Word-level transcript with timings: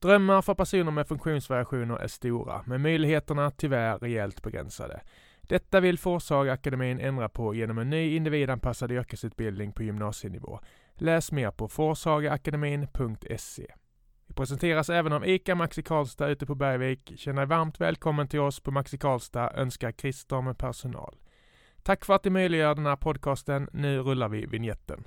Drömmar 0.00 0.42
för 0.42 0.54
personer 0.54 0.90
med 0.90 1.08
funktionsvariationer 1.08 1.96
är 1.96 2.08
stora, 2.08 2.62
men 2.66 2.82
möjligheterna 2.82 3.50
tyvärr 3.50 3.98
rejält 3.98 4.42
begränsade. 4.42 5.00
Detta 5.40 5.80
vill 5.80 5.98
Forshagaakademin 5.98 7.00
ändra 7.00 7.28
på 7.28 7.54
genom 7.54 7.78
en 7.78 7.90
ny 7.90 8.16
individanpassad 8.16 8.92
yrkesutbildning 8.92 9.72
på 9.72 9.82
gymnasienivå. 9.82 10.60
Läs 10.94 11.32
mer 11.32 11.50
på 11.50 11.68
forshagaakademin.se. 11.68 13.66
Vi 14.26 14.34
presenteras 14.34 14.90
även 14.90 15.12
av 15.12 15.28
ICA 15.28 15.54
Maxi 15.54 15.82
Karlstad 15.82 16.28
ute 16.28 16.46
på 16.46 16.54
Bergvik. 16.54 17.12
Känn 17.16 17.36
dig 17.36 17.46
varmt 17.46 17.80
välkommen 17.80 18.28
till 18.28 18.40
oss 18.40 18.60
på 18.60 18.70
Maxi 18.70 18.98
Karlstad, 18.98 19.52
önskar 19.54 19.92
Christer 19.92 20.42
med 20.42 20.58
personal. 20.58 21.16
Tack 21.82 22.04
för 22.04 22.14
att 22.14 22.22
du 22.22 22.30
möjliggör 22.30 22.74
den 22.74 22.86
här 22.86 22.96
podcasten. 22.96 23.68
Nu 23.72 23.98
rullar 23.98 24.28
vi 24.28 24.46
vignetten. 24.46 25.04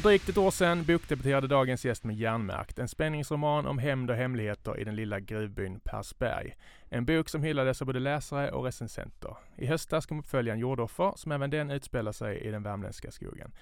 För 0.00 0.08
drygt 0.08 0.28
ett 0.28 0.38
år 0.38 0.50
sedan 0.50 0.84
bokdebuterade 0.84 1.46
dagens 1.46 1.84
gäst 1.84 2.04
med 2.04 2.16
Järnmärkt, 2.16 2.78
en 2.78 2.88
spänningsroman 2.88 3.66
om 3.66 3.78
hämnd 3.78 4.10
och 4.10 4.16
hemligheter 4.16 4.80
i 4.80 4.84
den 4.84 4.96
lilla 4.96 5.20
gruvbyn 5.20 5.80
Persberg. 5.80 6.54
En 6.88 7.04
bok 7.04 7.28
som 7.28 7.42
hyllades 7.42 7.82
av 7.82 7.86
både 7.86 8.00
läsare 8.00 8.50
och 8.50 8.64
recensenter. 8.64 9.36
I 9.56 9.66
höstas 9.66 10.06
kom 10.06 10.20
uppföljaren 10.20 10.60
Jordoffer, 10.60 11.12
som 11.16 11.32
även 11.32 11.50
den 11.50 11.70
utspelar 11.70 12.12
sig 12.12 12.40
i 12.40 12.50
den 12.50 12.62
värmländska 12.62 13.10
skogen. 13.10 13.52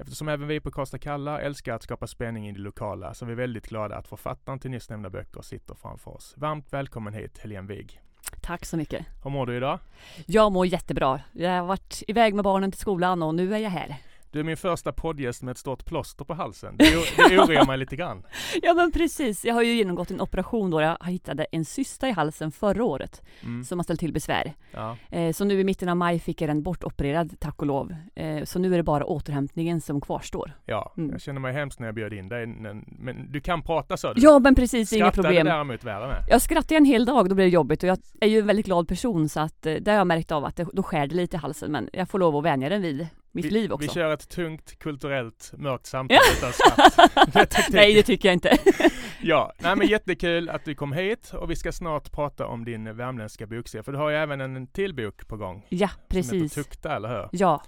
Eftersom 0.00 0.28
även 0.28 0.48
vi 0.48 0.60
på 0.60 0.70
Karlstad 0.70 0.98
Kalla 0.98 1.40
älskar 1.40 1.74
att 1.74 1.82
skapa 1.82 2.06
spänning 2.06 2.48
i 2.48 2.52
det 2.52 2.60
lokala 2.60 3.14
så 3.14 3.24
är 3.24 3.28
vi 3.28 3.34
väldigt 3.34 3.68
glada 3.68 3.96
att 3.96 4.08
författaren 4.08 4.58
till 4.58 4.70
nyss 4.70 4.90
nämnda 4.90 5.10
böcker 5.10 5.42
sitter 5.42 5.74
framför 5.74 6.10
oss. 6.10 6.34
Varmt 6.36 6.72
välkommen 6.72 7.14
hit 7.14 7.38
Helene 7.38 7.68
Wig. 7.68 8.00
Tack 8.42 8.64
så 8.64 8.76
mycket. 8.76 9.06
Hur 9.24 9.30
mår 9.30 9.46
du 9.46 9.56
idag? 9.56 9.78
Jag 10.26 10.52
mår 10.52 10.66
jättebra. 10.66 11.20
Jag 11.32 11.50
har 11.50 11.66
varit 11.66 12.02
iväg 12.08 12.34
med 12.34 12.44
barnen 12.44 12.72
till 12.72 12.80
skolan 12.80 13.22
och 13.22 13.34
nu 13.34 13.54
är 13.54 13.58
jag 13.58 13.70
här. 13.70 13.96
Du 14.30 14.40
är 14.40 14.44
min 14.44 14.56
första 14.56 14.92
poddgäst 14.92 15.42
med 15.42 15.52
ett 15.52 15.58
stort 15.58 15.84
plåster 15.84 16.24
på 16.24 16.34
halsen. 16.34 16.76
Det, 16.76 16.84
det 17.16 17.38
oroar 17.38 17.66
mig 17.66 17.78
lite 17.78 17.96
grann. 17.96 18.22
Ja 18.62 18.74
men 18.74 18.92
precis. 18.92 19.44
Jag 19.44 19.54
har 19.54 19.62
ju 19.62 19.74
genomgått 19.74 20.10
en 20.10 20.20
operation 20.20 20.70
då 20.70 20.80
jag 20.80 20.98
hittade 21.04 21.44
en 21.44 21.64
cysta 21.64 22.08
i 22.08 22.12
halsen 22.12 22.52
förra 22.52 22.84
året 22.84 23.22
mm. 23.42 23.64
som 23.64 23.78
har 23.78 23.84
ställt 23.84 24.00
till 24.00 24.12
besvär. 24.12 24.52
Ja. 24.72 24.96
Eh, 25.10 25.32
så 25.32 25.44
nu 25.44 25.60
i 25.60 25.64
mitten 25.64 25.88
av 25.88 25.96
maj 25.96 26.18
fick 26.18 26.40
jag 26.40 26.50
den 26.50 26.62
bortopererad, 26.62 27.40
tack 27.40 27.60
och 27.60 27.66
lov. 27.66 27.94
Eh, 28.14 28.44
så 28.44 28.58
nu 28.58 28.72
är 28.72 28.76
det 28.76 28.82
bara 28.82 29.04
återhämtningen 29.04 29.80
som 29.80 30.00
kvarstår. 30.00 30.52
Ja, 30.64 30.92
mm. 30.96 31.10
jag 31.10 31.20
känner 31.20 31.40
mig 31.40 31.52
hemskt 31.52 31.80
när 31.80 31.86
jag 31.86 31.94
bjöd 31.94 32.12
in 32.12 32.28
dig. 32.28 32.46
Men 32.46 33.32
du 33.32 33.40
kan 33.40 33.62
prata 33.62 33.96
så 33.96 34.12
du. 34.12 34.20
Ja 34.22 34.38
men 34.38 34.54
precis, 34.54 34.92
inga 34.92 35.10
problem. 35.10 35.46
Däremot 35.46 35.84
värre 35.84 36.08
med. 36.08 36.24
Jag 36.28 36.42
skrattade 36.42 36.76
en 36.76 36.84
hel 36.84 37.04
dag, 37.04 37.28
då 37.28 37.34
blir 37.34 37.44
det 37.44 37.50
jobbigt 37.50 37.82
och 37.82 37.88
jag 37.88 37.98
är 38.20 38.28
ju 38.28 38.38
en 38.38 38.46
väldigt 38.46 38.66
glad 38.66 38.88
person 38.88 39.28
så 39.28 39.40
att 39.40 39.66
eh, 39.66 39.74
det 39.74 39.90
har 39.90 39.98
jag 39.98 40.06
märkt 40.06 40.32
av 40.32 40.44
att 40.44 40.56
det, 40.56 40.66
då 40.72 40.82
skär 40.82 41.06
det 41.06 41.14
lite 41.14 41.36
i 41.36 41.40
halsen 41.40 41.72
men 41.72 41.90
jag 41.92 42.08
får 42.08 42.18
lov 42.18 42.36
att 42.36 42.44
vänja 42.44 42.68
den 42.68 42.82
vid 42.82 43.08
mitt 43.32 43.44
vi, 43.44 43.50
liv 43.50 43.72
också. 43.72 43.88
Vi 43.88 43.94
kör 43.94 44.12
ett 44.12 44.28
tungt 44.28 44.78
kulturellt 44.78 45.52
mörkt 45.56 45.86
samtal 45.86 46.18
utan 46.38 46.52
skratt. 46.52 47.70
nej 47.70 47.94
det 47.94 48.02
tycker 48.02 48.28
jag 48.28 48.34
inte. 48.34 48.58
ja, 49.22 49.52
nej 49.58 49.76
men 49.76 49.86
jättekul 49.86 50.48
att 50.48 50.64
du 50.64 50.74
kom 50.74 50.92
hit 50.92 51.32
och 51.34 51.50
vi 51.50 51.56
ska 51.56 51.72
snart 51.72 52.12
prata 52.12 52.46
om 52.46 52.64
din 52.64 52.96
värmländska 52.96 53.46
bokserie 53.46 53.82
för 53.82 53.92
du 53.92 53.98
har 53.98 54.10
ju 54.10 54.16
även 54.16 54.40
en 54.40 54.66
till 54.66 54.94
bok 54.94 55.28
på 55.28 55.36
gång. 55.36 55.66
Ja 55.68 55.90
precis. 56.08 56.28
Som 56.30 56.42
heter 56.42 56.62
Tukta 56.62 56.96
eller 56.96 57.08
hur? 57.08 57.28
Ja. 57.32 57.62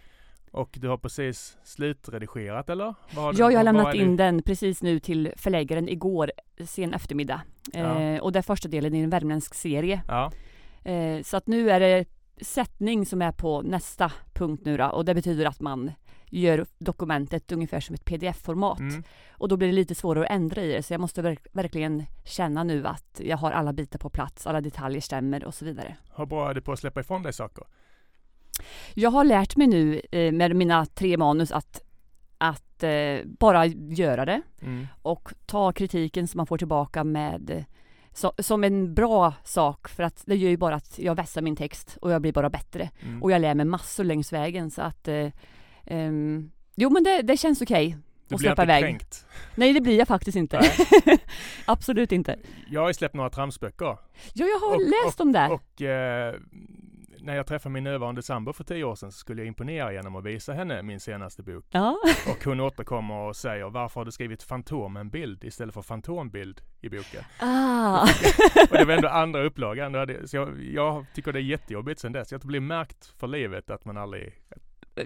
Och 0.53 0.79
du 0.81 0.89
har 0.89 0.97
precis 0.97 1.57
slutredigerat 1.65 2.71
eller? 2.71 2.95
ja, 3.15 3.33
jag 3.33 3.53
har 3.53 3.65
lämnat 3.65 3.95
in 3.95 4.17
den 4.17 4.43
precis 4.43 4.83
nu 4.83 5.01
till 5.01 5.33
förläggaren 5.37 5.89
igår 5.89 6.33
sen 6.67 6.95
eftermiddag. 6.95 7.41
Ja. 7.73 8.01
Eh, 8.01 8.21
och 8.21 8.33
det 8.33 8.39
är 8.39 8.43
första 8.43 8.69
delen 8.69 8.95
i 8.95 9.01
en 9.01 9.11
värmländsk 9.11 9.55
serie. 9.55 10.03
Ja. 10.09 10.33
Eh, 10.91 11.23
så 11.23 11.37
att 11.37 11.47
nu 11.47 11.71
är 11.71 11.81
det 11.81 12.05
sättning 12.43 13.07
som 13.07 13.23
är 13.23 13.33
på 13.33 13.63
nästa 13.63 14.13
punkt 14.33 14.63
nu 14.65 14.77
då 14.77 14.87
och 14.87 15.05
det 15.05 15.15
betyder 15.15 15.47
att 15.47 15.61
man 15.61 15.93
gör 16.31 16.67
dokumentet 16.79 17.53
ungefär 17.53 17.81
som 17.81 17.95
ett 17.95 18.05
pdf-format. 18.05 18.79
Mm. 18.79 19.03
Och 19.31 19.49
då 19.49 19.57
blir 19.57 19.69
det 19.69 19.75
lite 19.75 19.95
svårare 19.95 20.25
att 20.25 20.31
ändra 20.31 20.63
i 20.63 20.73
det 20.73 20.83
så 20.83 20.95
jag 20.95 21.01
måste 21.01 21.23
verk 21.23 21.47
verkligen 21.53 22.05
känna 22.25 22.65
nu 22.65 22.87
att 22.87 23.21
jag 23.25 23.37
har 23.37 23.53
alla 23.53 23.73
bitar 23.73 23.99
på 23.99 24.11
plats, 24.11 24.47
alla 24.47 24.61
detaljer 24.61 25.01
stämmer 25.01 25.45
och 25.45 25.55
så 25.55 25.65
vidare. 25.65 25.97
Hur 26.17 26.27
bra 26.27 26.51
är 26.51 26.55
det 26.55 26.61
på 26.61 26.73
att 26.73 26.79
släppa 26.79 27.01
ifrån 27.01 27.23
dig 27.23 27.33
saker? 27.33 27.65
Jag 28.95 29.11
har 29.11 29.25
lärt 29.25 29.57
mig 29.57 29.67
nu 29.67 30.01
eh, 30.11 30.33
med 30.33 30.57
mina 30.57 30.87
tre 30.87 31.17
manus 31.17 31.53
att 31.53 31.83
att 32.39 32.83
eh, 32.83 33.19
bara 33.25 33.67
göra 33.67 34.25
det 34.25 34.43
mm. 34.63 34.87
och 35.03 35.33
ta 35.47 35.73
kritiken 35.73 36.29
som 36.29 36.39
man 36.39 36.47
får 36.47 36.59
tillbaka 36.59 37.05
med 37.05 37.65
så, 38.21 38.33
som 38.39 38.65
en 38.65 38.95
bra 38.95 39.35
sak 39.45 39.89
för 39.89 40.03
att 40.03 40.23
det 40.27 40.37
gör 40.37 40.51
ju 40.51 40.57
bara 40.57 40.75
att 40.75 40.99
jag 40.99 41.15
vässar 41.15 41.43
min 41.43 41.57
text 41.57 41.99
och 42.01 42.13
jag 42.13 42.23
blir 42.23 42.33
bara 42.33 42.51
bättre. 42.51 42.91
Mm. 43.01 43.23
Och 43.23 43.31
jag 43.31 43.41
lär 43.41 43.55
mig 43.55 43.67
massor 43.67 44.05
längs 44.05 44.33
vägen 44.33 44.71
så 44.71 44.83
att 44.83 45.09
eh, 45.09 45.27
um, 45.91 46.51
Jo 46.75 46.91
men 46.91 47.05
det, 47.05 47.23
det 47.23 47.37
känns 47.37 47.63
okej. 47.63 47.87
Okay. 47.87 48.01
Du 48.29 48.37
blir 48.37 48.51
inte 48.51 48.63
iväg. 48.63 48.83
kränkt? 48.83 49.27
Nej 49.55 49.73
det 49.73 49.81
blir 49.81 49.99
jag 49.99 50.09
faktiskt 50.09 50.37
inte. 50.37 50.61
Absolut 51.65 52.13
inte. 52.13 52.39
Jag 52.71 52.81
har 52.81 52.89
ju 52.89 52.95
släppt 52.95 53.15
några 53.15 53.31
tramsböcker. 53.31 53.99
Ja 54.33 54.47
jag 54.47 54.59
har 54.59 54.75
och, 54.75 54.81
läst 54.81 55.21
och, 55.21 55.27
dem 55.27 55.33
där. 55.33 55.53
Och 55.53 55.83
eh, 55.83 56.35
när 57.23 57.37
jag 57.37 57.47
träffade 57.47 57.73
min 57.73 57.85
nuvarande 57.85 58.23
sambo 58.23 58.53
för 58.53 58.65
tio 58.65 58.85
år 58.85 58.95
sedan 58.95 59.13
så 59.13 59.19
skulle 59.19 59.41
jag 59.43 59.47
imponera 59.47 59.93
genom 59.93 60.17
att 60.17 60.25
visa 60.25 60.53
henne 60.53 60.83
min 60.83 61.01
senaste 61.01 61.43
bok. 61.43 61.65
Ja. 61.71 61.97
Och 62.31 62.45
hon 62.45 62.61
återkommer 62.61 63.15
och 63.15 63.37
säger 63.37 63.71
varför 63.71 64.01
har 64.01 64.05
du 64.05 64.13
skrivit 64.13 64.43
Fantomen-bild 64.43 65.45
istället 65.45 65.75
för 65.75 65.83
Fantombild 65.83 66.61
i 66.81 66.89
boken? 66.89 67.25
Ah. 67.41 68.03
och 68.71 68.77
det 68.79 68.85
var 68.85 68.95
ändå 68.95 69.09
andra 69.09 69.43
upplagan. 69.43 70.07
Så 70.25 70.37
jag, 70.37 70.63
jag 70.65 71.07
tycker 71.15 71.33
det 71.33 71.39
är 71.39 71.43
jättejobbigt 71.43 72.01
sen 72.01 72.13
dess. 72.13 72.33
Jag 72.33 72.41
blir 72.41 72.61
märkt 72.61 73.07
för 73.07 73.27
livet 73.27 73.71
att 73.71 73.85
man 73.85 73.97
aldrig 73.97 74.33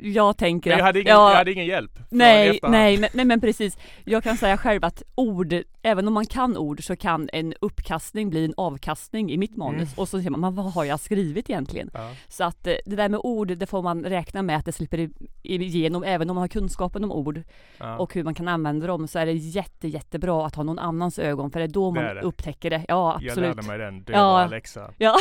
jag 0.00 0.36
tänker 0.36 0.70
men 0.70 0.78
jag 0.78 0.84
hade 0.84 1.00
ingen, 1.00 1.12
ja, 1.12 1.30
jag 1.30 1.36
hade 1.36 1.52
ingen 1.52 1.66
hjälp. 1.66 1.98
Nej, 2.10 2.58
nej, 2.62 2.98
men, 2.98 3.10
nej 3.12 3.24
men 3.24 3.40
precis. 3.40 3.78
Jag 4.04 4.22
kan 4.22 4.36
säga 4.36 4.56
själv 4.56 4.84
att 4.84 5.02
ord, 5.14 5.54
även 5.82 6.08
om 6.08 6.14
man 6.14 6.26
kan 6.26 6.56
ord 6.56 6.84
så 6.84 6.96
kan 6.96 7.28
en 7.32 7.54
uppkastning 7.60 8.30
bli 8.30 8.44
en 8.44 8.54
avkastning 8.56 9.32
i 9.32 9.36
mitt 9.36 9.56
manus. 9.56 9.88
Mm. 9.88 9.94
Och 9.96 10.08
så 10.08 10.18
säger 10.18 10.30
man, 10.30 10.40
man, 10.40 10.54
vad 10.54 10.72
har 10.72 10.84
jag 10.84 11.00
skrivit 11.00 11.50
egentligen? 11.50 11.90
Ja. 11.94 12.10
Så 12.28 12.44
att 12.44 12.66
eh, 12.66 12.74
det 12.86 12.96
där 12.96 13.08
med 13.08 13.20
ord, 13.22 13.48
det 13.48 13.66
får 13.66 13.82
man 13.82 14.04
räkna 14.04 14.42
med 14.42 14.56
att 14.56 14.64
det 14.64 14.72
slipper 14.72 15.10
igenom, 15.42 16.04
även 16.04 16.30
om 16.30 16.34
man 16.34 16.42
har 16.42 16.48
kunskapen 16.48 17.04
om 17.04 17.12
ord 17.12 17.42
ja. 17.78 17.98
och 17.98 18.14
hur 18.14 18.24
man 18.24 18.34
kan 18.34 18.48
använda 18.48 18.86
dem 18.86 19.08
så 19.08 19.18
är 19.18 19.26
det 19.26 19.32
jätte, 19.32 19.88
jättebra 19.88 20.46
att 20.46 20.54
ha 20.54 20.62
någon 20.62 20.78
annans 20.78 21.18
ögon 21.18 21.50
för 21.50 21.60
det 21.60 21.66
är 21.66 21.68
då 21.68 21.90
man 21.90 22.04
det 22.04 22.14
det. 22.14 22.20
upptäcker 22.20 22.70
det. 22.70 22.84
Ja, 22.88 23.14
absolut. 23.14 23.36
Jag 23.36 23.42
lärde 23.42 23.62
mig 23.62 23.78
den, 23.78 24.04
det 24.04 24.12
ja. 24.12 24.32
var 24.32 24.48
läxa. 24.48 24.94
Ja. 24.98 25.16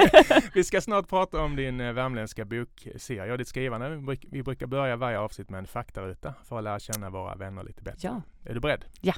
Vi 0.54 0.64
ska 0.64 0.80
snart 0.80 1.08
prata 1.08 1.40
om 1.40 1.56
din 1.56 1.80
eh, 1.80 1.92
värmländska 1.92 2.44
bokserie 2.44 3.32
och 3.32 3.38
ditt 3.38 3.48
skrivande 3.48 4.06
vi 4.30 4.42
brukar 4.42 4.66
börja 4.66 4.96
varje 4.96 5.18
avsnitt 5.18 5.50
med 5.50 5.58
en 5.58 5.66
faktaruta 5.66 6.34
för 6.44 6.58
att 6.58 6.64
lära 6.64 6.78
känna 6.78 7.10
våra 7.10 7.34
vänner 7.34 7.64
lite 7.64 7.82
bättre. 7.82 8.08
Ja. 8.08 8.22
Är 8.44 8.54
du 8.54 8.60
beredd? 8.60 8.84
Ja. 9.00 9.14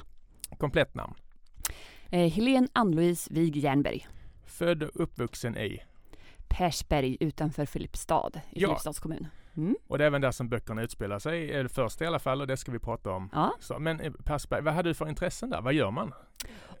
Komplett 0.57 0.95
namn? 0.95 1.13
Eh, 2.09 2.31
Helene 2.31 2.67
Ann-Louise 2.73 3.33
Wig 3.33 3.57
Jernberg. 3.57 4.07
Född 4.45 4.83
och 4.83 4.91
uppvuxen 4.93 5.57
i? 5.57 5.83
Persberg 6.47 7.17
utanför 7.19 7.65
Filipstad 7.65 8.31
i 8.35 8.61
ja. 8.61 8.67
Filipstads 8.67 8.99
kommun. 8.99 9.27
Mm. 9.57 9.75
Och 9.87 9.97
det 9.97 10.03
är 10.03 10.07
även 10.07 10.21
där 10.21 10.31
som 10.31 10.49
böckerna 10.49 10.81
utspelar 10.81 11.19
sig, 11.19 11.51
är 11.51 11.63
det 11.63 11.69
första 11.69 12.03
i 12.03 12.07
alla 12.07 12.19
fall 12.19 12.41
och 12.41 12.47
det 12.47 12.57
ska 12.57 12.71
vi 12.71 12.79
prata 12.79 13.11
om. 13.11 13.29
Ja. 13.33 13.53
Så, 13.59 13.79
men 13.79 13.99
eh, 13.99 14.11
Persberg, 14.11 14.61
vad 14.61 14.73
hade 14.73 14.89
du 14.89 14.93
för 14.93 15.09
intressen 15.09 15.49
där? 15.49 15.61
Vad 15.61 15.73
gör 15.73 15.91
man? 15.91 16.13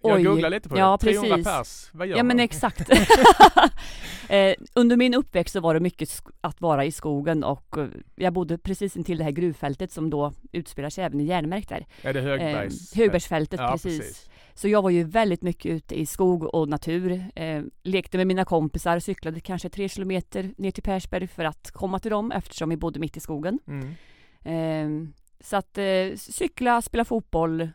Jag 0.01 0.15
Oj. 0.15 0.23
googlar 0.23 0.49
lite 0.49 0.69
på 0.69 0.77
ja, 0.77 0.97
det. 1.01 1.11
300 1.11 1.35
precis. 1.35 1.45
pers, 1.45 1.89
vad 1.93 2.07
gör 2.07 2.17
Ja 2.17 2.23
man? 2.23 2.27
men 2.27 2.39
exakt. 2.39 2.89
eh, 4.29 4.53
under 4.73 4.97
min 4.97 5.13
uppväxt 5.13 5.53
så 5.53 5.59
var 5.59 5.73
det 5.73 5.79
mycket 5.79 6.21
att 6.41 6.61
vara 6.61 6.85
i 6.85 6.91
skogen 6.91 7.43
och 7.43 7.77
eh, 7.77 7.87
jag 8.15 8.33
bodde 8.33 8.57
precis 8.57 8.97
intill 8.97 9.17
det 9.17 9.23
här 9.23 9.31
gruvfältet 9.31 9.91
som 9.91 10.09
då 10.09 10.33
utspelar 10.51 10.89
sig 10.89 11.03
även 11.03 11.19
i 11.19 11.23
Järnmärk 11.23 11.69
där. 11.69 11.85
Är 12.01 12.13
det 12.13 12.21
Högbergs? 12.21 12.93
Eh, 12.93 12.97
Högbergsfältet, 12.97 13.59
ja, 13.59 13.71
precis. 13.71 13.99
precis. 13.99 14.29
Så 14.53 14.67
jag 14.67 14.81
var 14.81 14.89
ju 14.89 15.03
väldigt 15.03 15.41
mycket 15.41 15.71
ute 15.71 15.99
i 15.99 16.05
skog 16.05 16.43
och 16.43 16.69
natur. 16.69 17.23
Eh, 17.35 17.63
lekte 17.83 18.17
med 18.17 18.27
mina 18.27 18.45
kompisar, 18.45 18.99
cyklade 18.99 19.39
kanske 19.39 19.69
tre 19.69 19.89
kilometer 19.89 20.53
ner 20.57 20.71
till 20.71 20.83
Persberg 20.83 21.27
för 21.27 21.45
att 21.45 21.71
komma 21.71 21.99
till 21.99 22.11
dem 22.11 22.31
eftersom 22.31 22.69
vi 22.69 22.77
bodde 22.77 22.99
mitt 22.99 23.17
i 23.17 23.19
skogen. 23.19 23.59
Mm. 23.67 23.95
Eh, 24.43 25.09
så 25.41 25.55
att 25.55 25.77
eh, 25.77 26.15
cykla, 26.15 26.81
spela 26.81 27.05
fotboll, 27.05 27.69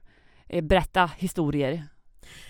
berätta 0.63 1.11
historier. 1.17 1.85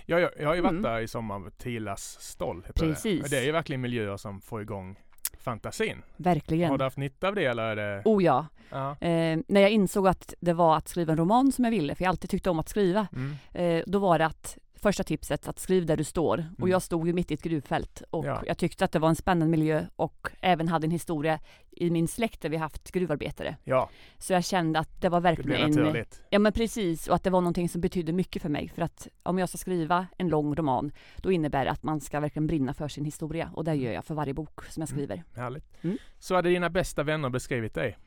Ja, 0.06 0.18
jag, 0.20 0.30
jag 0.38 0.48
har 0.48 0.54
ju 0.54 0.60
varit 0.60 0.70
mm. 0.70 0.82
där 0.82 1.00
i 1.00 1.08
sommar, 1.08 1.50
Tilas 1.58 2.20
ståll. 2.20 2.66
Precis. 2.74 3.22
Det. 3.22 3.28
det 3.28 3.38
är 3.38 3.44
ju 3.44 3.52
verkligen 3.52 3.80
miljöer 3.80 4.16
som 4.16 4.40
får 4.40 4.62
igång 4.62 4.96
fantasin. 5.44 6.02
Verkligen. 6.16 6.70
Har 6.70 6.78
du 6.78 6.84
haft 6.84 6.96
nytta 6.96 7.28
av 7.28 7.34
det 7.34 7.44
eller 7.44 7.62
är 7.62 7.76
det? 7.76 8.02
Oh 8.04 8.24
ja. 8.24 8.46
ja. 8.70 8.90
Eh, 9.00 9.38
när 9.48 9.60
jag 9.60 9.70
insåg 9.70 10.08
att 10.08 10.34
det 10.40 10.52
var 10.52 10.76
att 10.76 10.88
skriva 10.88 11.12
en 11.12 11.18
roman 11.18 11.52
som 11.52 11.64
jag 11.64 11.72
ville, 11.72 11.94
för 11.94 12.04
jag 12.04 12.08
alltid 12.08 12.30
tyckte 12.30 12.50
om 12.50 12.58
att 12.58 12.68
skriva, 12.68 13.06
mm. 13.12 13.36
eh, 13.52 13.84
då 13.86 13.98
var 13.98 14.18
det 14.18 14.26
att 14.26 14.58
första 14.84 15.04
tipset 15.04 15.48
att 15.48 15.58
skriv 15.58 15.86
där 15.86 15.96
du 15.96 16.04
står. 16.04 16.38
Mm. 16.38 16.54
Och 16.60 16.68
jag 16.68 16.82
stod 16.82 17.06
ju 17.06 17.12
mitt 17.12 17.30
i 17.30 17.34
ett 17.34 17.42
gruvfält 17.42 18.02
och 18.10 18.26
ja. 18.26 18.42
jag 18.46 18.58
tyckte 18.58 18.84
att 18.84 18.92
det 18.92 18.98
var 18.98 19.08
en 19.08 19.16
spännande 19.16 19.50
miljö 19.50 19.86
och 19.96 20.28
även 20.40 20.68
hade 20.68 20.86
en 20.86 20.90
historia 20.90 21.40
i 21.70 21.90
min 21.90 22.08
släkt 22.08 22.40
där 22.40 22.48
vi 22.48 22.56
haft 22.56 22.92
gruvarbetare. 22.92 23.56
Ja. 23.64 23.90
Så 24.18 24.32
jag 24.32 24.44
kände 24.44 24.78
att 24.78 25.00
det 25.00 25.08
var 25.08 25.20
verkligen 25.20 25.72
det 25.72 25.98
en... 25.98 26.06
Ja 26.30 26.38
men 26.38 26.52
precis 26.52 27.08
och 27.08 27.14
att 27.14 27.22
det 27.22 27.30
var 27.30 27.40
någonting 27.40 27.68
som 27.68 27.80
betydde 27.80 28.12
mycket 28.12 28.42
för 28.42 28.48
mig 28.48 28.68
för 28.68 28.82
att 28.82 29.08
om 29.22 29.38
jag 29.38 29.48
ska 29.48 29.58
skriva 29.58 30.06
en 30.18 30.28
lång 30.28 30.54
roman 30.54 30.92
då 31.16 31.32
innebär 31.32 31.64
det 31.64 31.70
att 31.70 31.82
man 31.82 32.00
ska 32.00 32.20
verkligen 32.20 32.46
brinna 32.46 32.74
för 32.74 32.88
sin 32.88 33.04
historia 33.04 33.50
och 33.54 33.64
det 33.64 33.74
gör 33.74 33.92
jag 33.92 34.04
för 34.04 34.14
varje 34.14 34.34
bok 34.34 34.64
som 34.64 34.80
jag 34.80 34.90
mm. 34.90 34.96
skriver. 34.96 35.14
Mm. 35.14 35.26
Härligt. 35.34 35.84
Mm. 35.84 35.98
Så 36.18 36.34
hade 36.34 36.48
dina 36.48 36.70
bästa 36.70 37.02
vänner 37.02 37.30
beskrivit 37.30 37.74
dig? 37.74 37.98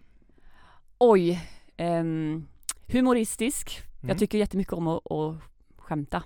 Oj, 0.97 1.41
um, 1.77 2.47
humoristisk. 2.87 3.81
Mm. 3.97 4.09
Jag 4.09 4.17
tycker 4.17 4.37
jättemycket 4.37 4.73
om 4.73 4.87
att, 4.87 5.11
att 5.11 5.35
skämta 5.87 6.23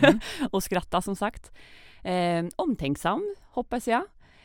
mm. 0.00 0.20
och 0.50 0.62
skratta 0.62 1.02
som 1.02 1.16
sagt. 1.16 1.52
Eh, 2.02 2.44
omtänksam 2.56 3.34
hoppas 3.42 3.88
jag. 3.88 4.02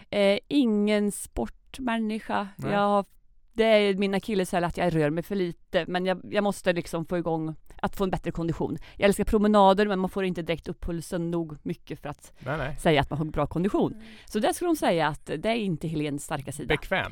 Eh, 0.10 0.40
ingen 0.48 1.12
sportmänniska. 1.12 2.48
Jag, 2.58 3.06
det 3.54 3.64
är 3.64 3.94
min 3.94 4.14
akilleshäl 4.14 4.64
att 4.64 4.78
jag 4.78 4.96
rör 4.96 5.10
mig 5.10 5.24
för 5.24 5.36
lite 5.36 5.86
men 5.88 6.06
jag, 6.06 6.22
jag, 6.24 6.44
måste 6.44 6.74
liksom 6.74 7.06
få 7.06 7.18
igång 7.18 7.56
att 7.82 7.96
få 7.96 8.04
en 8.04 8.10
bättre 8.10 8.32
kondition. 8.32 8.78
Jag 8.96 9.06
älskar 9.06 9.24
promenader 9.24 9.88
men 9.88 10.00
man 10.00 10.10
får 10.10 10.26
inte 10.26 10.42
direkt 10.42 10.68
upp 10.68 10.82
pulsen 10.82 11.32
nog 11.32 11.58
mycket 11.64 12.02
för 12.02 12.10
att 12.10 12.34
nej, 12.40 12.58
nej. 12.58 12.76
säga 12.80 13.02
att 13.02 13.10
man 13.10 13.20
har 13.20 13.26
bra 13.26 13.48
kondition. 13.48 13.94
Mm. 13.94 14.06
Så 14.26 14.40
det 14.40 14.54
skulle 14.54 14.70
hon 14.70 14.76
säga 14.76 15.08
att 15.08 15.26
det 15.26 15.50
är 15.50 15.56
inte 15.56 15.88
Helens 15.88 16.24
starka 16.24 16.52
sida. 16.52 16.68
Bekväm? 16.68 17.12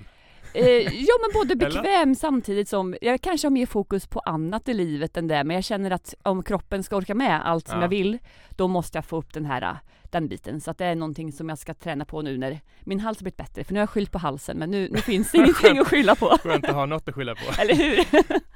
Eh, 0.55 1.03
ja 1.03 1.13
men 1.21 1.33
både 1.33 1.55
bekväm 1.55 2.15
samtidigt 2.15 2.69
som 2.69 2.95
jag 3.01 3.21
kanske 3.21 3.47
har 3.47 3.51
mer 3.51 3.65
fokus 3.65 4.07
på 4.07 4.19
annat 4.19 4.69
i 4.69 4.73
livet 4.73 5.17
än 5.17 5.27
det 5.27 5.43
men 5.43 5.55
jag 5.55 5.63
känner 5.63 5.91
att 5.91 6.13
om 6.23 6.43
kroppen 6.43 6.83
ska 6.83 6.95
orka 6.95 7.15
med 7.15 7.47
allt 7.47 7.67
som 7.67 7.77
ja. 7.77 7.83
jag 7.83 7.89
vill 7.89 8.17
då 8.49 8.67
måste 8.67 8.97
jag 8.97 9.05
få 9.05 9.17
upp 9.17 9.33
den 9.33 9.45
här 9.45 9.77
den 10.03 10.27
biten 10.27 10.61
så 10.61 10.71
att 10.71 10.77
det 10.77 10.85
är 10.85 10.95
någonting 10.95 11.31
som 11.31 11.49
jag 11.49 11.57
ska 11.57 11.73
träna 11.73 12.05
på 12.05 12.21
nu 12.21 12.37
när 12.37 12.59
min 12.81 12.99
hals 12.99 13.17
har 13.17 13.23
blivit 13.23 13.37
bättre 13.37 13.63
för 13.63 13.73
nu 13.73 13.79
har 13.79 13.81
jag 13.81 13.89
skyllt 13.89 14.11
på 14.11 14.17
halsen 14.17 14.57
men 14.57 14.71
nu, 14.71 14.89
nu 14.91 14.97
finns 14.97 15.31
det 15.31 15.37
ingenting 15.37 15.79
att 15.79 15.87
skylla 15.87 16.15
på. 16.15 16.37
Skönt 16.43 16.65
att 16.65 16.75
ha 16.75 16.85
något 16.85 17.09
att 17.09 17.15
skylla 17.15 17.35
på. 17.35 17.41
Eller 17.61 17.75
hur? 17.75 18.05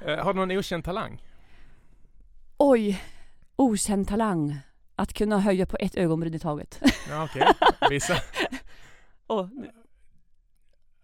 Eh, 0.06 0.24
har 0.24 0.34
du 0.34 0.40
någon 0.40 0.50
okänd 0.50 0.84
talang? 0.84 1.22
Oj, 2.56 3.02
okänd 3.56 4.08
talang. 4.08 4.58
Att 4.96 5.12
kunna 5.12 5.38
höja 5.38 5.66
på 5.66 5.76
ett 5.80 5.94
ögonbryn 5.96 6.34
i 6.34 6.38
taget. 6.38 6.80
Ja, 7.08 7.24
Okej, 7.24 7.42
okay. 7.42 7.88
visa. 7.90 8.14
Oh, 9.28 9.48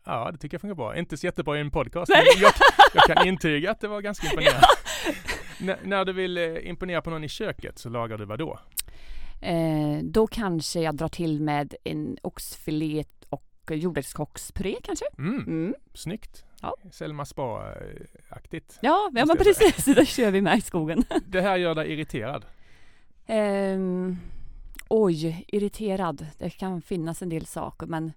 Ja, 0.07 0.31
det 0.33 0.39
tycker 0.39 0.55
jag 0.55 0.61
funkar 0.61 0.75
bra. 0.75 0.97
Inte 0.97 1.17
så 1.17 1.27
jättebra 1.27 1.59
i 1.59 1.61
en 1.61 1.71
podcast, 1.71 2.13
men 2.13 2.43
jag, 2.43 2.53
jag, 2.95 3.05
kan 3.05 3.27
intyga 3.27 3.71
att 3.71 3.81
det 3.81 3.89
var 3.89 4.01
ganska 4.01 4.27
imponerande. 4.31 4.67
Ja. 5.59 5.77
när 5.83 6.05
du 6.05 6.13
vill 6.13 6.39
eh, 6.39 6.69
imponera 6.69 7.03
på 7.03 7.11
någon 7.11 7.25
i 7.25 7.29
köket 7.29 7.79
så 7.79 7.89
lagar 7.89 8.19
du 8.19 8.25
vad 8.25 8.39
då? 8.39 8.59
Eh, 9.41 9.99
då 10.03 10.27
kanske 10.27 10.81
jag 10.81 10.95
drar 10.95 11.09
till 11.09 11.41
med 11.41 11.75
en 11.85 12.19
oxfilé 12.23 13.05
och 13.31 13.71
jordärtskockspuré 13.71 14.77
kanske. 14.83 15.05
Mm. 15.19 15.45
Mm. 15.47 15.75
Snyggt! 15.95 16.45
Ja. 16.63 16.77
Selma 16.93 17.25
Spa-aktigt. 17.25 18.79
Ja, 18.83 19.11
ja 19.15 19.27
men 19.27 19.37
precis, 19.37 19.85
det 19.97 20.07
kör 20.07 20.31
vi 20.31 20.41
med 20.41 20.59
i 20.59 20.61
skogen. 20.61 21.05
det 21.27 21.41
här 21.41 21.57
gör 21.57 21.75
dig 21.75 21.93
irriterad? 21.93 22.47
Eh, 23.27 23.79
oj, 24.89 25.45
irriterad. 25.49 26.27
Det 26.39 26.51
kan 26.51 26.83
finnas 26.83 27.23
en 27.23 27.29
del 27.29 27.47
saker 27.47 27.87
men 27.87 28.13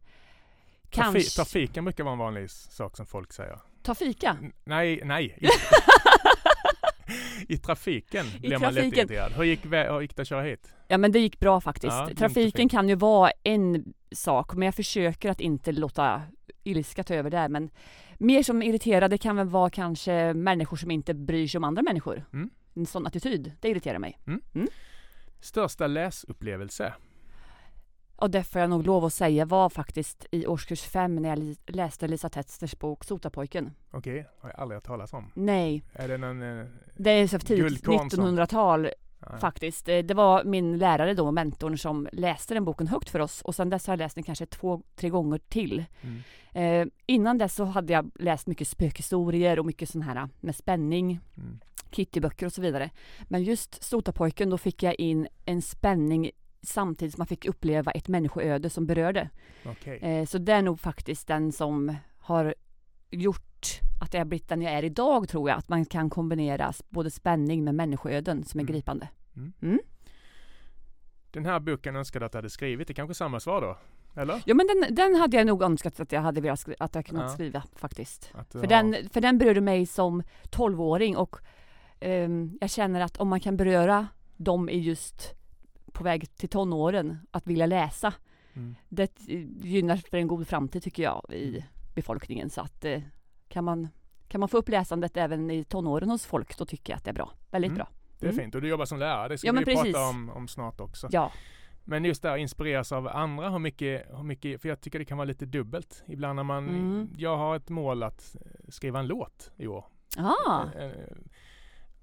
Kanske. 0.89 1.21
Trafiken 1.21 1.85
brukar 1.85 2.03
vara 2.03 2.13
en 2.13 2.19
vanlig 2.19 2.51
sak 2.51 2.97
som 2.97 3.05
folk 3.05 3.33
säger. 3.33 3.59
Ta 3.81 3.95
fika? 3.95 4.37
N 4.41 4.51
nej, 4.63 5.01
nej. 5.03 5.39
I, 7.47 7.57
trafiken 7.57 8.25
I 8.25 8.39
blir 8.39 8.57
man 8.57 8.73
lätt 8.73 8.85
irriterad. 8.85 9.31
Hur 9.31 9.43
gick, 9.43 9.65
hur 9.65 10.01
gick 10.01 10.15
det 10.15 10.21
att 10.21 10.27
köra 10.27 10.41
hit? 10.41 10.73
Ja 10.87 10.97
men 10.97 11.11
det 11.11 11.19
gick 11.19 11.39
bra 11.39 11.61
faktiskt. 11.61 11.93
Ja, 11.93 12.09
trafiken 12.17 12.69
kan 12.69 12.89
ju 12.89 12.95
vara 12.95 13.31
en 13.43 13.93
sak 14.11 14.53
men 14.53 14.65
jag 14.65 14.75
försöker 14.75 15.29
att 15.29 15.41
inte 15.41 15.71
låta 15.71 16.21
ilska 16.63 17.03
ta 17.03 17.13
över 17.13 17.29
där 17.29 17.49
men 17.49 17.69
mer 18.17 18.43
som 18.43 18.61
irriterade 18.63 19.17
kan 19.17 19.35
väl 19.35 19.47
vara 19.47 19.69
kanske 19.69 20.33
människor 20.33 20.77
som 20.77 20.91
inte 20.91 21.13
bryr 21.13 21.47
sig 21.47 21.57
om 21.57 21.63
andra 21.63 21.81
människor. 21.81 22.25
Mm. 22.33 22.49
En 22.75 22.85
sån 22.85 23.07
attityd, 23.07 23.51
det 23.59 23.69
irriterar 23.69 23.99
mig. 23.99 24.19
Mm. 24.27 24.41
Mm. 24.53 24.67
Största 25.39 25.87
läsupplevelse? 25.87 26.93
Och 28.21 28.29
det 28.29 28.43
får 28.43 28.61
jag 28.61 28.69
nog 28.69 28.85
lov 28.85 29.05
att 29.05 29.13
säga 29.13 29.45
var 29.45 29.69
faktiskt 29.69 30.25
i 30.31 30.47
årskurs 30.47 30.81
fem 30.81 31.15
när 31.15 31.29
jag 31.29 31.55
läste 31.67 32.07
Lisa 32.07 32.29
Tetsters 32.29 32.79
bok 32.79 33.03
Sotapojken. 33.03 33.71
Okej, 33.91 34.27
har 34.39 34.49
jag 34.49 34.59
aldrig 34.59 34.75
hört 34.75 34.85
talas 34.85 35.13
om. 35.13 35.31
Nej. 35.33 35.83
Är 35.93 36.07
det 36.07 36.17
någon 36.17 36.59
eh, 36.59 36.65
Det 36.95 37.09
är 37.11 37.27
så 37.27 37.39
tidigt 37.39 37.85
1900-tal 37.85 38.89
faktiskt. 39.39 39.89
Eh, 39.89 39.99
det 39.99 40.13
var 40.13 40.43
min 40.43 40.77
lärare 40.77 41.13
då, 41.13 41.31
mentorn, 41.31 41.77
som 41.77 42.07
läste 42.11 42.53
den 42.53 42.65
boken 42.65 42.87
högt 42.87 43.09
för 43.09 43.19
oss 43.19 43.41
och 43.41 43.55
sen 43.55 43.69
dess 43.69 43.87
har 43.87 43.91
jag 43.91 43.97
läst 43.97 44.15
den 44.15 44.23
kanske 44.23 44.45
två, 44.45 44.81
tre 44.95 45.09
gånger 45.09 45.37
till. 45.37 45.85
Mm. 46.01 46.21
Eh, 46.51 46.87
innan 47.05 47.37
dess 47.37 47.55
så 47.55 47.63
hade 47.63 47.93
jag 47.93 48.11
läst 48.15 48.47
mycket 48.47 48.67
spökhistorier 48.67 49.59
och 49.59 49.65
mycket 49.65 49.89
sån 49.89 50.01
här 50.01 50.29
med 50.39 50.55
spänning. 50.55 51.19
Mm. 51.37 51.59
Kittyböcker 51.91 52.45
och 52.45 52.53
så 52.53 52.61
vidare. 52.61 52.89
Men 53.23 53.43
just 53.43 53.83
Sotapojken, 53.83 54.49
då 54.49 54.57
fick 54.57 54.83
jag 54.83 54.95
in 54.99 55.27
en 55.45 55.61
spänning 55.61 56.31
samtidigt 56.61 57.13
som 57.13 57.19
man 57.19 57.27
fick 57.27 57.45
uppleva 57.45 57.91
ett 57.91 58.07
människoöde 58.07 58.69
som 58.69 58.85
berörde. 58.85 59.29
Okay. 59.65 59.97
Eh, 59.97 60.25
så 60.25 60.37
det 60.37 60.53
är 60.53 60.61
nog 60.61 60.79
faktiskt 60.79 61.27
den 61.27 61.51
som 61.51 61.95
har 62.17 62.55
gjort 63.11 63.79
att 64.01 64.13
jag 64.13 64.27
blivit 64.27 64.49
den 64.49 64.61
jag 64.61 64.73
är 64.73 64.83
idag 64.83 65.29
tror 65.29 65.49
jag. 65.49 65.57
Att 65.57 65.69
man 65.69 65.85
kan 65.85 66.09
kombinera 66.09 66.73
både 66.89 67.11
spänning 67.11 67.63
med 67.63 67.75
människoöden 67.75 68.43
som 68.43 68.59
är 68.59 68.63
mm. 68.63 68.73
gripande. 68.73 69.07
Mm. 69.35 69.53
Mm. 69.61 69.79
Den 71.31 71.45
här 71.45 71.59
boken 71.59 71.95
önskade 71.95 72.25
att 72.25 72.31
du 72.31 72.37
hade 72.37 72.49
skrivit, 72.49 72.87
det 72.87 72.91
är 72.91 72.95
kanske 72.95 73.13
samma 73.13 73.39
svar 73.39 73.61
då? 73.61 73.77
Eller? 74.21 74.41
Ja 74.45 74.55
men 74.55 74.67
den, 74.67 74.95
den 74.95 75.15
hade 75.15 75.37
jag 75.37 75.47
nog 75.47 75.63
önskat 75.63 75.99
att 75.99 76.11
jag 76.11 76.21
hade 76.21 76.41
velat 76.41 76.59
skriva, 76.59 76.75
att 76.79 76.95
jag 76.95 77.05
kunnat 77.05 77.23
ja. 77.23 77.29
skriva 77.29 77.63
faktiskt. 77.75 78.25
För, 78.25 78.59
har... 78.59 78.67
den, 78.67 79.09
för 79.09 79.21
den 79.21 79.37
berörde 79.37 79.61
mig 79.61 79.85
som 79.85 80.23
tolvåring 80.49 81.17
och 81.17 81.35
um, 82.01 82.57
jag 82.61 82.69
känner 82.69 83.01
att 83.01 83.17
om 83.17 83.27
man 83.27 83.39
kan 83.39 83.57
beröra 83.57 84.07
dem 84.37 84.69
i 84.69 84.79
just 84.79 85.38
på 85.89 86.03
väg 86.03 86.35
till 86.35 86.49
tonåren 86.49 87.17
att 87.31 87.47
vilja 87.47 87.65
läsa. 87.65 88.13
Mm. 88.53 88.75
Det 88.89 89.19
gynnar 89.63 89.97
för 89.97 90.17
en 90.17 90.27
god 90.27 90.47
framtid 90.47 90.83
tycker 90.83 91.03
jag 91.03 91.25
i 91.29 91.49
mm. 91.49 91.63
befolkningen 91.95 92.49
så 92.49 92.61
att 92.61 92.85
eh, 92.85 93.01
kan 93.47 93.63
man 93.63 93.87
kan 94.27 94.39
man 94.39 94.49
få 94.49 94.57
upp 94.57 94.69
läsandet 94.69 95.17
även 95.17 95.51
i 95.51 95.63
tonåren 95.63 96.09
hos 96.09 96.25
folk 96.25 96.57
då 96.57 96.65
tycker 96.65 96.93
jag 96.93 96.97
att 96.97 97.03
det 97.03 97.11
är 97.11 97.13
bra. 97.13 97.31
Väldigt 97.51 97.69
mm. 97.69 97.77
bra. 97.77 97.87
Det 98.19 98.25
är 98.25 98.31
mm. 98.31 98.43
fint 98.43 98.55
och 98.55 98.61
du 98.61 98.67
jobbar 98.67 98.85
som 98.85 98.99
lärare, 98.99 99.27
det 99.27 99.37
ska 99.37 99.47
ja, 99.47 99.53
vi 99.53 99.65
precis. 99.65 99.93
prata 99.93 100.09
om, 100.09 100.29
om 100.29 100.47
snart 100.47 100.79
också. 100.79 101.07
Ja. 101.11 101.31
Men 101.83 102.05
just 102.05 102.21
där 102.21 102.37
inspireras 102.37 102.91
av 102.91 103.07
andra, 103.07 103.49
hur 103.49 103.59
mycket, 103.59 104.05
hur 104.09 104.23
mycket, 104.23 104.61
för 104.61 104.69
jag 104.69 104.81
tycker 104.81 104.99
det 104.99 105.05
kan 105.05 105.17
vara 105.17 105.25
lite 105.25 105.45
dubbelt. 105.45 106.03
Ibland 106.07 106.35
när 106.35 106.43
man, 106.43 106.69
mm. 106.69 107.09
jag 107.17 107.37
har 107.37 107.55
ett 107.55 107.69
mål 107.69 108.03
att 108.03 108.35
skriva 108.67 108.99
en 108.99 109.07
låt 109.07 109.51
i 109.57 109.67
år. 109.67 109.85
Ah. 110.17 110.65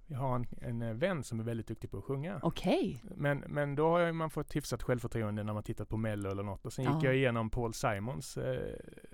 Jag 0.09 0.19
har 0.19 0.37
en, 0.37 0.47
en 0.61 0.83
eh, 0.83 0.95
vän 0.95 1.25
som 1.25 1.41
är 1.41 1.45
väldigt 1.45 1.67
duktig 1.67 1.91
på 1.91 1.99
att 1.99 2.05
sjunga. 2.05 2.41
Okej. 2.43 3.01
Okay. 3.05 3.17
Men, 3.17 3.39
men 3.39 3.75
då 3.75 3.89
har 3.89 4.13
man 4.13 4.31
fått 4.31 4.57
hyfsat 4.57 4.83
självförtroende 4.83 5.43
när 5.43 5.53
man 5.53 5.63
tittat 5.63 5.89
på 5.89 5.97
Mello 5.97 6.31
eller 6.31 6.43
något. 6.43 6.67
Och 6.67 6.73
sen 6.73 6.85
gick 6.85 7.05
jag 7.05 7.17
igenom 7.17 7.51
Paul 7.51 7.75
Simons 7.75 8.37
eh, 8.37 8.59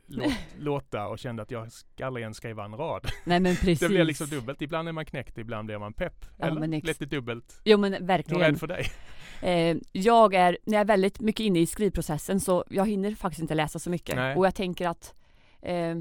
låt, 0.07 0.33
låtar 0.59 1.07
och 1.07 1.19
kände 1.19 1.43
att 1.43 1.51
jag 1.51 1.73
ska 1.73 2.07
aldrig 2.07 2.23
ens 2.23 2.37
skriva 2.37 2.65
en 2.65 2.75
rad. 2.75 3.07
Nej 3.25 3.41
men 3.41 3.57
precis. 3.57 3.81
det 3.81 3.89
blir 3.89 4.05
liksom 4.05 4.27
dubbelt. 4.27 4.63
Ibland 4.63 4.89
är 4.89 4.93
man 4.93 5.05
knäckt, 5.05 5.39
ibland 5.39 5.67
blir 5.67 5.79
man 5.79 5.93
pepp. 5.93 6.27
Ja, 6.37 6.47
eller 6.47 6.67
lite 6.67 7.07
dubbelt. 7.07 7.61
Jo 7.65 7.79
men 7.79 8.07
verkligen. 8.07 8.43
Hur 8.43 8.53
är 8.53 8.55
för 8.55 8.67
dig? 8.67 8.87
Eh, 9.43 9.77
jag 9.93 10.35
är, 10.35 10.59
när 10.65 10.75
jag 10.75 10.81
är 10.81 10.85
väldigt 10.85 11.21
mycket 11.21 11.45
inne 11.45 11.61
i 11.61 11.67
skrivprocessen 11.67 12.41
så 12.41 12.65
jag 12.71 12.89
hinner 12.89 13.15
faktiskt 13.15 13.43
inte 13.43 13.55
läsa 13.55 13.79
så 13.79 13.91
mycket. 13.91 14.17
Nej. 14.17 14.37
Och 14.37 14.47
jag 14.47 14.55
tänker 14.55 14.89
att 14.89 15.15
eh, 15.63 15.97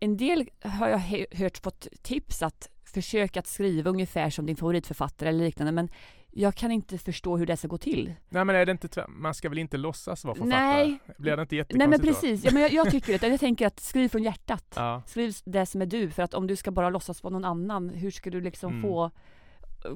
en 0.00 0.16
del 0.16 0.48
har 0.60 0.88
jag 0.88 1.26
hört 1.38 1.58
fått 1.58 1.88
tips 2.02 2.42
att 2.42 2.68
försök 2.88 3.36
att 3.36 3.46
skriva 3.46 3.90
ungefär 3.90 4.30
som 4.30 4.46
din 4.46 4.56
favoritförfattare 4.56 5.28
eller 5.28 5.44
liknande 5.44 5.72
men 5.72 5.88
jag 6.30 6.54
kan 6.54 6.70
inte 6.70 6.98
förstå 6.98 7.36
hur 7.36 7.46
det 7.46 7.56
ska 7.56 7.68
gå 7.68 7.78
till. 7.78 8.14
Nej 8.28 8.44
men 8.44 8.56
är 8.56 8.66
det 8.66 8.72
inte 8.72 9.06
man 9.08 9.34
ska 9.34 9.48
väl 9.48 9.58
inte 9.58 9.76
låtsas 9.76 10.24
vara 10.24 10.34
författare? 10.34 10.60
Nej. 10.60 10.98
Blir 11.18 11.36
det 11.36 11.42
inte 11.42 11.56
jättekonstigt 11.56 11.78
Nej 11.78 11.88
men 11.88 12.00
precis, 12.00 12.44
ja, 12.44 12.50
men 12.52 12.62
jag, 12.62 12.72
jag 12.72 12.90
tycker 12.90 13.18
det. 13.18 13.28
Jag 13.28 13.40
tänker 13.40 13.66
att 13.66 13.80
skriv 13.80 14.08
från 14.08 14.22
hjärtat. 14.22 14.72
Ja. 14.76 15.02
Skriv 15.06 15.34
det 15.44 15.66
som 15.66 15.82
är 15.82 15.86
du 15.86 16.10
för 16.10 16.22
att 16.22 16.34
om 16.34 16.46
du 16.46 16.56
ska 16.56 16.70
bara 16.70 16.90
låtsas 16.90 17.22
vara 17.22 17.32
någon 17.32 17.44
annan, 17.44 17.88
hur 17.88 18.10
ska 18.10 18.30
du 18.30 18.40
liksom 18.40 18.70
mm. 18.70 18.82
få 18.82 19.10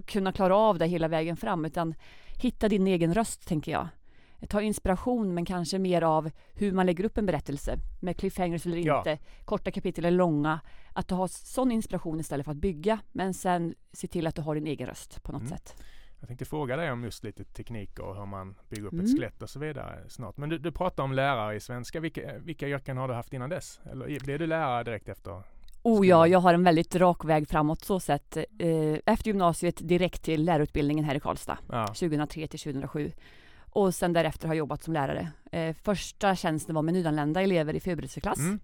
kunna 0.06 0.32
klara 0.32 0.56
av 0.56 0.78
det 0.78 0.86
hela 0.86 1.08
vägen 1.08 1.36
fram 1.36 1.64
utan 1.64 1.94
hitta 2.42 2.68
din 2.68 2.86
egen 2.86 3.14
röst 3.14 3.48
tänker 3.48 3.72
jag 3.72 3.88
ta 4.48 4.62
inspiration 4.62 5.34
men 5.34 5.44
kanske 5.44 5.78
mer 5.78 6.02
av 6.02 6.30
hur 6.54 6.72
man 6.72 6.86
lägger 6.86 7.04
upp 7.04 7.18
en 7.18 7.26
berättelse 7.26 7.78
med 8.00 8.16
cliffhangers 8.16 8.66
eller 8.66 8.76
ja. 8.76 8.98
inte, 8.98 9.18
korta 9.44 9.70
kapitel 9.70 10.04
eller 10.04 10.18
långa. 10.18 10.60
Att 10.92 11.08
du 11.08 11.14
har 11.14 11.28
sån 11.28 11.72
inspiration 11.72 12.20
istället 12.20 12.44
för 12.44 12.52
att 12.52 12.58
bygga 12.58 12.98
men 13.12 13.34
sen 13.34 13.74
se 13.92 14.08
till 14.08 14.26
att 14.26 14.34
du 14.34 14.42
har 14.42 14.54
din 14.54 14.66
egen 14.66 14.86
röst 14.86 15.22
på 15.22 15.32
något 15.32 15.40
mm. 15.40 15.50
sätt. 15.50 15.76
Jag 16.20 16.28
tänkte 16.28 16.44
fråga 16.44 16.76
dig 16.76 16.92
om 16.92 17.04
just 17.04 17.24
lite 17.24 17.44
teknik 17.44 17.98
och 17.98 18.16
hur 18.16 18.26
man 18.26 18.54
bygger 18.68 18.86
upp 18.86 18.92
mm. 18.92 19.04
ett 19.04 19.12
skelett 19.12 19.42
och 19.42 19.50
så 19.50 19.58
vidare 19.58 20.04
snart. 20.08 20.36
Men 20.36 20.48
du, 20.48 20.58
du 20.58 20.72
pratar 20.72 21.02
om 21.02 21.12
lärare 21.12 21.54
i 21.54 21.60
svenska. 21.60 22.00
Vilka, 22.00 22.38
vilka 22.38 22.68
yrken 22.68 22.96
har 22.96 23.08
du 23.08 23.14
haft 23.14 23.32
innan 23.32 23.50
dess? 23.50 23.80
Eller 23.90 24.24
blev 24.24 24.38
du 24.38 24.46
lärare 24.46 24.84
direkt 24.84 25.08
efter? 25.08 25.42
Oh 25.82 26.06
ja, 26.06 26.26
jag 26.26 26.38
har 26.38 26.54
en 26.54 26.64
väldigt 26.64 26.96
rak 26.96 27.24
väg 27.24 27.48
framåt 27.48 27.84
så 27.84 28.00
sett. 28.00 28.36
Eh, 28.36 28.44
efter 29.06 29.26
gymnasiet 29.26 29.88
direkt 29.88 30.22
till 30.22 30.44
lärarutbildningen 30.44 31.04
här 31.04 31.14
i 31.14 31.20
Karlstad, 31.20 31.58
ja. 31.68 31.86
2003 31.86 32.46
till 32.46 32.60
2007. 32.60 33.12
Och 33.72 33.94
sen 33.94 34.12
därefter 34.12 34.48
har 34.48 34.54
jobbat 34.54 34.82
som 34.82 34.94
lärare. 34.94 35.32
Eh, 35.52 35.76
första 35.82 36.36
tjänsten 36.36 36.74
var 36.74 36.82
med 36.82 36.94
nyanlända 36.94 37.42
elever 37.42 37.74
i 37.74 37.80
förberedelseklass 37.80 38.38
mm. 38.38 38.60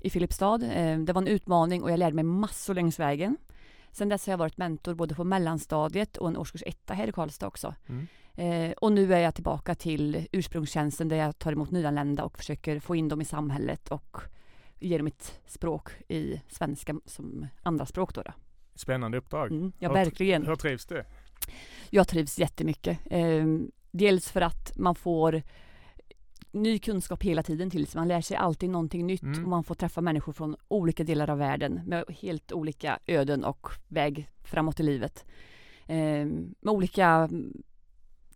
i 0.00 0.10
Filipstad. 0.10 0.62
Eh, 0.62 0.98
det 0.98 1.12
var 1.12 1.22
en 1.22 1.28
utmaning 1.28 1.82
och 1.82 1.90
jag 1.90 1.98
lärde 1.98 2.14
mig 2.14 2.24
massor 2.24 2.74
längs 2.74 2.98
vägen. 2.98 3.36
Sen 3.92 4.08
dess 4.08 4.26
har 4.26 4.32
jag 4.32 4.38
varit 4.38 4.56
mentor 4.56 4.94
både 4.94 5.14
på 5.14 5.24
mellanstadiet 5.24 6.16
och 6.16 6.28
en 6.28 6.36
årskurs 6.36 6.62
etta 6.66 6.94
här 6.94 7.08
i 7.08 7.12
Karlstad 7.12 7.46
också. 7.46 7.74
Mm. 7.86 8.06
Eh, 8.34 8.72
och 8.72 8.92
nu 8.92 9.14
är 9.14 9.18
jag 9.18 9.34
tillbaka 9.34 9.74
till 9.74 10.26
ursprungstjänsten 10.32 11.08
där 11.08 11.16
jag 11.16 11.38
tar 11.38 11.52
emot 11.52 11.70
nyanlända 11.70 12.24
och 12.24 12.38
försöker 12.38 12.80
få 12.80 12.96
in 12.96 13.08
dem 13.08 13.20
i 13.20 13.24
samhället 13.24 13.88
och 13.88 14.18
ge 14.78 14.98
dem 14.98 15.06
ett 15.06 15.40
språk 15.46 15.90
i 16.08 16.40
svenska 16.48 16.94
som 17.06 17.46
andraspråk. 17.62 18.14
Då, 18.14 18.22
då. 18.22 18.32
Spännande 18.74 19.18
uppdrag. 19.18 19.50
Mm, 19.50 19.72
ja, 19.78 19.92
verkligen. 19.92 20.46
Hur 20.46 20.56
trivs 20.56 20.86
du? 20.86 21.04
Jag 21.90 22.08
trivs 22.08 22.38
jättemycket. 22.38 22.98
Eh, 23.10 23.44
dels 23.92 24.30
för 24.30 24.40
att 24.40 24.72
man 24.76 24.94
får 24.94 25.42
ny 26.52 26.78
kunskap 26.78 27.22
hela 27.22 27.42
tiden 27.42 27.70
till 27.70 27.86
sig. 27.86 27.98
Man 27.98 28.08
lär 28.08 28.20
sig 28.20 28.36
alltid 28.36 28.70
någonting 28.70 29.06
nytt 29.06 29.22
mm. 29.22 29.42
och 29.42 29.48
man 29.48 29.64
får 29.64 29.74
träffa 29.74 30.00
människor 30.00 30.32
från 30.32 30.56
olika 30.68 31.04
delar 31.04 31.30
av 31.30 31.38
världen 31.38 31.80
med 31.86 32.04
helt 32.20 32.52
olika 32.52 32.98
öden 33.06 33.44
och 33.44 33.68
väg 33.88 34.28
framåt 34.44 34.80
i 34.80 34.82
livet. 34.82 35.24
Eh, 35.86 36.26
med 36.60 36.68
olika 36.68 37.28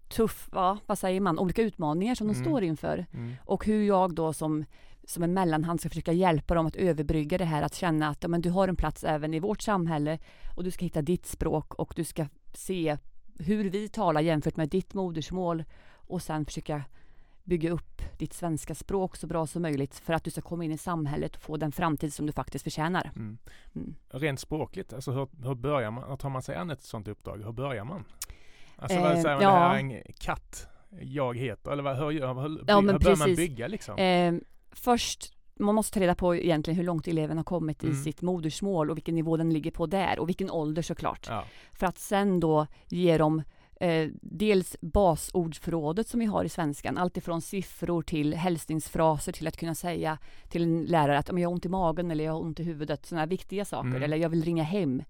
tuffa, 0.09 0.79
vad 0.87 0.99
säger 0.99 1.21
man, 1.21 1.39
olika 1.39 1.63
utmaningar 1.63 2.15
som 2.15 2.27
mm. 2.27 2.37
de 2.37 2.45
står 2.45 2.63
inför. 2.63 3.07
Mm. 3.13 3.35
Och 3.45 3.67
hur 3.67 3.83
jag 3.87 4.15
då 4.15 4.33
som, 4.33 4.65
som 5.05 5.23
en 5.23 5.35
mellanhand 5.35 5.81
ska 5.81 5.89
försöka 5.89 6.13
hjälpa 6.13 6.55
dem 6.55 6.67
att 6.67 6.77
överbrygga 6.77 7.39
det 7.39 7.45
här, 7.45 7.63
att 7.63 7.75
känna 7.75 8.09
att 8.09 8.31
men, 8.31 8.41
du 8.41 8.51
har 8.51 8.69
en 8.69 8.77
plats 8.77 9.05
även 9.05 9.35
i 9.35 9.41
vårt 9.41 9.63
samhälle 9.63 10.19
och 10.57 10.65
du 10.65 10.71
ska 10.71 10.85
hitta 10.85 11.03
ditt 11.03 11.27
språk 11.27 11.75
och 11.75 11.93
du 11.97 12.05
ska 12.05 12.27
se 12.55 12.97
hur 13.39 13.71
vi 13.71 13.89
talar 13.89 14.21
jämfört 14.21 14.57
med 14.57 14.69
ditt 14.69 14.95
modersmål 14.95 15.65
och 15.93 16.23
sen 16.23 16.45
försöka 16.45 16.85
bygga 17.45 17.71
upp 17.71 18.03
ditt 18.19 18.33
svenska 18.33 18.75
språk 18.75 19.17
så 19.17 19.27
bra 19.27 19.47
som 19.47 19.63
möjligt 19.63 19.95
för 19.95 20.13
att 20.13 20.25
du 20.25 20.31
ska 20.31 20.41
komma 20.41 20.65
in 20.65 20.73
i 20.73 20.79
samhället 20.79 21.37
och 21.37 21.43
få 21.43 21.57
den 21.57 21.73
framtid 21.73 22.15
som 22.15 22.27
du 22.27 22.33
faktiskt 22.33 22.63
förtjänar. 22.63 23.11
Mm. 23.17 23.39
Mm. 23.75 23.95
Rent 24.11 24.41
språkligt, 24.41 24.93
alltså 24.93 25.13
hur, 25.13 25.29
hur 25.43 25.55
börjar 25.55 25.91
man, 25.91 26.11
hur 26.11 26.17
tar 26.17 26.31
man 26.31 26.43
sig 26.43 26.57
an 26.57 26.71
ett 26.71 26.83
sådant 26.83 27.09
uppdrag? 27.09 27.43
Hur 27.45 27.53
börjar 27.53 27.85
man? 27.85 28.05
Alltså 28.77 29.01
vad 29.01 29.21
säger 29.21 29.35
man, 29.35 29.43
ja. 29.43 29.51
det 29.51 29.59
här 29.59 29.75
är 29.75 29.79
en 29.79 30.03
katt 30.19 30.69
jag 31.01 31.39
heter, 31.39 31.71
eller 31.71 31.83
vad, 31.83 31.97
hur, 31.97 32.05
hur, 32.05 32.13
hur, 32.13 32.65
ja, 32.67 32.81
hur 32.81 32.99
börjar 32.99 33.17
man 33.17 33.35
bygga 33.35 33.69
liksom? 33.69 33.99
Eh, 33.99 34.35
först 34.73 35.36
man 35.59 35.75
måste 35.75 35.95
ta 35.95 36.01
reda 36.01 36.15
på 36.15 36.37
egentligen 36.37 36.77
hur 36.77 36.85
långt 36.85 37.09
eleven 37.09 37.37
har 37.37 37.45
kommit 37.45 37.83
mm. 37.83 37.95
i 37.95 37.99
sitt 37.99 38.23
modersmål 38.23 38.91
och 38.91 38.97
vilken 38.97 39.15
nivå 39.15 39.37
den 39.37 39.53
ligger 39.53 39.71
på 39.71 39.87
där 39.87 40.19
och 40.19 40.29
vilken 40.29 40.51
ålder 40.51 40.83
såklart. 40.83 41.27
Ja. 41.29 41.45
För 41.73 41.87
att 41.87 41.99
sen 41.99 42.41
då 42.41 42.67
ge 42.89 43.19
dem 43.19 43.43
eh, 43.81 44.09
dels 44.23 44.77
basordsförrådet 44.81 46.09
som 46.09 46.21
vi 46.21 46.27
har 46.27 46.45
i 46.45 46.49
svenskan, 46.49 46.99
alltifrån 46.99 47.41
siffror 47.43 48.03
till 48.03 48.35
hälsningsfraser 48.35 49.33
till 49.33 49.47
att 49.47 49.57
kunna 49.57 49.75
säga 49.75 50.19
till 50.49 50.63
en 50.63 50.85
lärare 50.85 51.19
att 51.19 51.31
om 51.31 51.39
jag 51.39 51.49
har 51.49 51.55
ont 51.55 51.67
i 51.67 51.69
magen 51.69 52.11
eller 52.11 52.25
jag 52.25 52.33
har 52.33 52.41
ont 52.41 52.61
i 52.61 52.63
huvudet, 52.63 53.07
sådana 53.07 53.27
viktiga 53.27 53.65
saker, 53.65 53.89
mm. 53.89 54.03
eller 54.03 54.17
jag 54.17 54.29
vill 54.29 54.45
ringa 54.45 54.63
hem. 54.63 55.03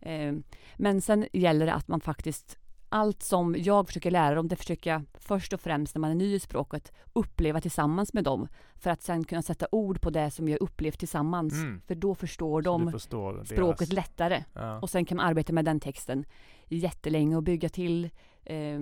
Eh, 0.00 0.34
men 0.76 1.00
sen 1.00 1.26
gäller 1.32 1.66
det 1.66 1.72
att 1.72 1.88
man 1.88 2.00
faktiskt 2.00 2.58
allt 2.96 3.22
som 3.22 3.54
jag 3.58 3.86
försöker 3.86 4.10
lära 4.10 4.34
dem, 4.34 4.48
det 4.48 4.56
försöker 4.56 4.90
jag 4.90 5.02
först 5.14 5.52
och 5.52 5.60
främst 5.60 5.94
när 5.94 6.00
man 6.00 6.10
är 6.10 6.14
ny 6.14 6.34
i 6.34 6.40
språket 6.40 6.92
uppleva 7.12 7.60
tillsammans 7.60 8.12
med 8.12 8.24
dem. 8.24 8.48
För 8.74 8.90
att 8.90 9.02
sen 9.02 9.24
kunna 9.24 9.42
sätta 9.42 9.66
ord 9.72 10.00
på 10.00 10.10
det 10.10 10.30
som 10.30 10.48
har 10.48 10.62
upplevt 10.62 10.98
tillsammans. 10.98 11.54
Mm. 11.54 11.80
För 11.86 11.94
då 11.94 12.14
förstår 12.14 12.62
de 12.62 12.92
förstår 12.92 13.44
språket 13.44 13.90
deras. 13.90 13.92
lättare. 13.92 14.44
Ja. 14.52 14.80
Och 14.80 14.90
sen 14.90 15.04
kan 15.04 15.16
man 15.16 15.26
arbeta 15.26 15.52
med 15.52 15.64
den 15.64 15.80
texten 15.80 16.24
jättelänge 16.68 17.36
och 17.36 17.42
bygga 17.42 17.68
till, 17.68 18.10
eh, 18.44 18.80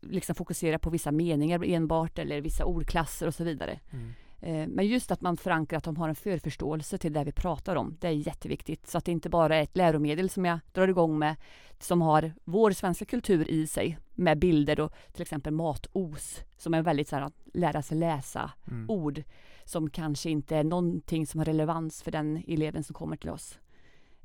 liksom 0.00 0.34
fokusera 0.34 0.78
på 0.78 0.90
vissa 0.90 1.12
meningar 1.12 1.64
enbart 1.64 2.18
eller 2.18 2.40
vissa 2.40 2.64
ordklasser 2.64 3.26
och 3.26 3.34
så 3.34 3.44
vidare. 3.44 3.80
Mm. 3.90 4.12
Eh, 4.44 4.66
men 4.66 4.86
just 4.86 5.10
att 5.10 5.20
man 5.20 5.36
förankrar 5.36 5.78
att 5.78 5.84
de 5.84 5.96
har 5.96 6.08
en 6.08 6.14
förförståelse 6.14 6.98
till 6.98 7.12
det 7.12 7.24
vi 7.24 7.32
pratar 7.32 7.76
om, 7.76 7.96
det 8.00 8.08
är 8.08 8.12
jätteviktigt. 8.12 8.86
Så 8.86 8.98
att 8.98 9.04
det 9.04 9.12
inte 9.12 9.28
bara 9.28 9.56
är 9.56 9.62
ett 9.62 9.76
läromedel 9.76 10.30
som 10.30 10.44
jag 10.44 10.58
drar 10.72 10.88
igång 10.88 11.18
med, 11.18 11.36
som 11.78 12.02
har 12.02 12.32
vår 12.44 12.70
svenska 12.70 13.04
kultur 13.04 13.50
i 13.50 13.66
sig, 13.66 13.98
med 14.14 14.38
bilder 14.38 14.80
och 14.80 14.92
till 15.12 15.22
exempel 15.22 15.52
matos, 15.52 16.40
som 16.56 16.74
är 16.74 16.82
väldigt 16.82 17.08
så 17.08 17.16
här, 17.16 17.22
att 17.22 17.34
lära 17.54 17.82
sig 17.82 17.98
läsa 17.98 18.50
mm. 18.70 18.90
ord, 18.90 19.22
som 19.64 19.90
kanske 19.90 20.30
inte 20.30 20.56
är 20.56 20.64
någonting 20.64 21.26
som 21.26 21.38
har 21.38 21.44
relevans 21.44 22.02
för 22.02 22.10
den 22.10 22.44
eleven 22.48 22.84
som 22.84 22.94
kommer 22.94 23.16
till 23.16 23.30
oss. 23.30 23.58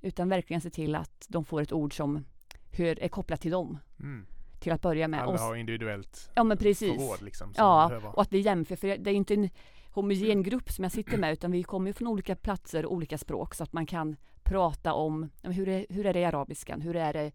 Utan 0.02 0.30
verkligen 0.30 0.62
se 0.62 0.70
till 0.70 0.96
att 0.96 1.26
de 1.30 1.46
får 1.46 1.62
ett 1.62 1.74
ord 1.74 1.98
som 1.98 2.26
hör, 2.72 3.00
är 3.04 3.10
kopplat 3.10 3.42
till 3.42 3.52
dem. 3.52 3.78
Mm 4.00 4.26
till 4.60 4.72
att 4.72 4.82
börja 4.82 5.08
med. 5.08 5.22
Alla 5.22 5.40
har 5.40 5.56
individuellt 5.56 6.32
ja, 6.36 6.44
men 6.44 6.58
precis. 6.58 6.96
förråd 6.96 7.22
liksom. 7.22 7.54
Ja, 7.58 8.02
och 8.14 8.22
att 8.22 8.34
vi 8.34 8.40
jämför, 8.40 8.76
för 8.76 8.88
det 8.98 9.10
är 9.10 9.14
inte 9.14 9.34
en 9.34 9.50
homogen 9.91 10.43
grupp 10.43 10.72
som 10.72 10.84
jag 10.84 10.91
sitter 10.91 11.17
med 11.17 11.34
utan 11.34 11.51
vi 11.51 11.63
kommer 11.63 11.93
från 11.93 12.08
olika 12.08 12.36
platser 12.36 12.86
och 12.86 12.93
olika 12.93 13.17
språk 13.17 13.55
så 13.55 13.63
att 13.63 13.74
man 13.74 13.86
kan 13.86 14.15
prata 14.43 14.93
om 14.93 15.29
hur 15.43 15.67
är, 15.67 15.86
hur 15.89 16.05
är 16.05 16.13
det 16.13 16.19
i 16.19 16.25
arabiskan, 16.25 16.81
hur 16.81 16.96
är 16.96 17.13
det 17.13 17.31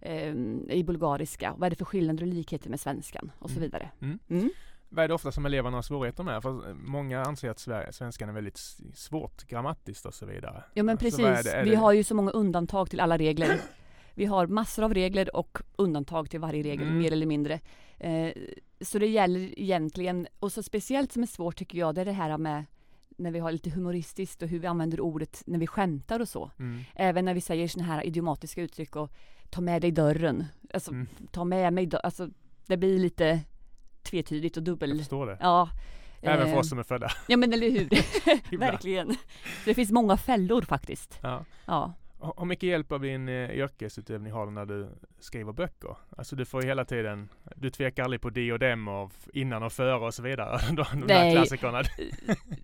eh, 0.00 0.34
i 0.76 0.84
bulgariska, 0.86 1.54
vad 1.56 1.66
är 1.66 1.70
det 1.70 1.76
för 1.76 1.84
skillnader 1.84 2.22
och 2.22 2.28
likheter 2.28 2.70
med 2.70 2.80
svenskan 2.80 3.32
och 3.38 3.50
så 3.50 3.56
mm. 3.56 3.62
vidare. 3.62 3.90
Mm. 4.00 4.18
Mm. 4.28 4.50
Vad 4.88 5.04
är 5.04 5.08
det 5.08 5.14
ofta 5.14 5.32
som 5.32 5.46
eleverna 5.46 5.76
har 5.76 5.82
svårigheter 5.82 6.22
med? 6.22 6.42
För 6.42 6.74
många 6.74 7.22
anser 7.22 7.50
att 7.50 7.94
svenskan 7.94 8.28
är 8.28 8.32
väldigt 8.32 8.58
svårt 8.94 9.44
grammatiskt 9.44 10.06
och 10.06 10.14
så 10.14 10.26
vidare. 10.26 10.64
Ja 10.74 10.82
men 10.82 10.92
alltså, 10.92 11.04
precis, 11.04 11.24
är 11.24 11.44
det, 11.44 11.50
är 11.50 11.64
vi 11.64 11.70
det... 11.70 11.76
har 11.76 11.92
ju 11.92 12.04
så 12.04 12.14
många 12.14 12.30
undantag 12.30 12.90
till 12.90 13.00
alla 13.00 13.18
regler. 13.18 13.60
Vi 14.14 14.24
har 14.24 14.46
massor 14.46 14.82
av 14.82 14.94
regler 14.94 15.36
och 15.36 15.58
undantag 15.76 16.30
till 16.30 16.40
varje 16.40 16.62
regel, 16.62 16.86
mm. 16.86 16.98
mer 16.98 17.12
eller 17.12 17.26
mindre. 17.26 17.60
Eh, 17.98 18.32
så 18.80 18.98
det 18.98 19.06
gäller 19.06 19.58
egentligen, 19.60 20.26
och 20.38 20.52
så 20.52 20.62
speciellt 20.62 21.12
som 21.12 21.22
är 21.22 21.26
svårt 21.26 21.56
tycker 21.56 21.78
jag, 21.78 21.94
det 21.94 22.00
är 22.00 22.04
det 22.04 22.12
här 22.12 22.38
med 22.38 22.64
när 23.16 23.30
vi 23.30 23.38
har 23.38 23.52
lite 23.52 23.70
humoristiskt 23.70 24.42
och 24.42 24.48
hur 24.48 24.58
vi 24.58 24.66
använder 24.66 25.00
ordet 25.00 25.42
när 25.46 25.58
vi 25.58 25.66
skämtar 25.66 26.20
och 26.20 26.28
så. 26.28 26.50
Mm. 26.58 26.84
Även 26.94 27.24
när 27.24 27.34
vi 27.34 27.40
säger 27.40 27.68
sådana 27.68 27.92
här 27.92 28.06
idiomatiska 28.06 28.62
uttryck 28.62 28.96
och 28.96 29.10
ta 29.50 29.60
med 29.60 29.82
dig 29.82 29.90
dörren. 29.90 30.44
Alltså 30.74 30.90
mm. 30.90 31.06
ta 31.30 31.44
med 31.44 31.72
mig 31.72 31.86
dörren. 31.86 32.04
Alltså 32.04 32.28
det 32.66 32.76
blir 32.76 32.98
lite 32.98 33.40
tvetydigt 34.02 34.56
och 34.56 34.62
dubbel. 34.62 34.90
Jag 34.90 34.98
förstår 34.98 35.26
det. 35.26 35.38
Ja. 35.40 35.68
Även 36.20 36.50
för 36.50 36.56
oss 36.56 36.66
eh, 36.66 36.68
som 36.68 36.78
är 36.78 36.82
födda. 36.82 37.12
Ja 37.28 37.36
men 37.36 37.52
eller 37.52 37.70
hur. 37.70 37.88
Verkligen. 38.58 39.16
Det 39.64 39.74
finns 39.74 39.90
många 39.90 40.16
fällor 40.16 40.62
faktiskt. 40.62 41.18
Ja. 41.22 41.44
ja. 41.66 41.94
Hur 42.36 42.44
mycket 42.44 42.68
hjälp 42.68 42.92
av 42.92 43.00
din 43.00 43.28
eh, 43.28 43.50
yrkesutövning 43.50 44.32
har 44.32 44.46
du 44.46 44.52
när 44.52 44.66
du 44.66 44.88
skriver 45.20 45.52
böcker? 45.52 45.96
Alltså 46.16 46.36
du 46.36 46.44
får 46.44 46.62
ju 46.62 46.68
hela 46.68 46.84
tiden, 46.84 47.28
du 47.56 47.70
tvekar 47.70 48.02
aldrig 48.04 48.20
på 48.20 48.30
de 48.30 48.52
och 48.52 48.58
dem 48.58 48.88
och 48.88 49.12
innan 49.32 49.62
och 49.62 49.72
före 49.72 50.06
och 50.06 50.14
så 50.14 50.22
vidare. 50.22 50.58
De, 50.72 51.00
de 51.00 51.06
Nej. 51.06 51.32
klassikerna. 51.32 51.82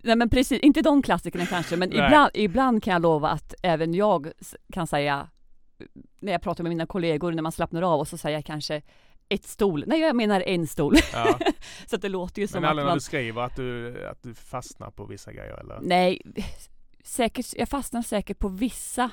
Nej 0.03 0.15
men 0.15 0.29
precis, 0.29 0.61
inte 0.61 0.81
de 0.81 1.01
klassikerna 1.01 1.45
kanske, 1.45 1.75
men 1.75 1.91
ibland, 1.91 2.31
ibland 2.33 2.83
kan 2.83 2.93
jag 2.93 3.01
lova 3.01 3.29
att 3.29 3.53
även 3.63 3.93
jag 3.93 4.31
kan 4.73 4.87
säga, 4.87 5.29
när 6.19 6.31
jag 6.31 6.41
pratar 6.41 6.63
med 6.63 6.69
mina 6.69 6.85
kollegor, 6.85 7.31
när 7.31 7.43
man 7.43 7.51
slappnar 7.51 7.81
av 7.81 7.99
och 7.99 8.07
så 8.07 8.17
säger 8.17 8.37
jag 8.37 8.45
kanske 8.45 8.81
ett 9.29 9.43
stol, 9.45 9.83
nej 9.87 9.99
jag 9.99 10.15
menar 10.15 10.41
en 10.41 10.67
stol. 10.67 10.95
Ja. 11.13 11.39
så 11.85 11.95
att 11.95 12.01
det 12.01 12.09
låter 12.09 12.41
ju 12.41 12.47
som 12.47 12.61
men 12.61 12.69
att 12.69 12.75
Men 12.75 12.85
när 12.85 12.93
du 12.93 12.99
skriver 12.99 13.41
att 13.41 13.55
du, 13.55 14.07
att 14.07 14.23
du 14.23 14.33
fastnar 14.33 14.91
på 14.91 15.05
vissa 15.05 15.33
grejer 15.33 15.53
eller? 15.59 15.79
Nej, 15.81 16.21
säkert, 17.03 17.45
jag 17.55 17.69
fastnar 17.69 18.01
säkert 18.01 18.39
på 18.39 18.47
vissa 18.47 19.09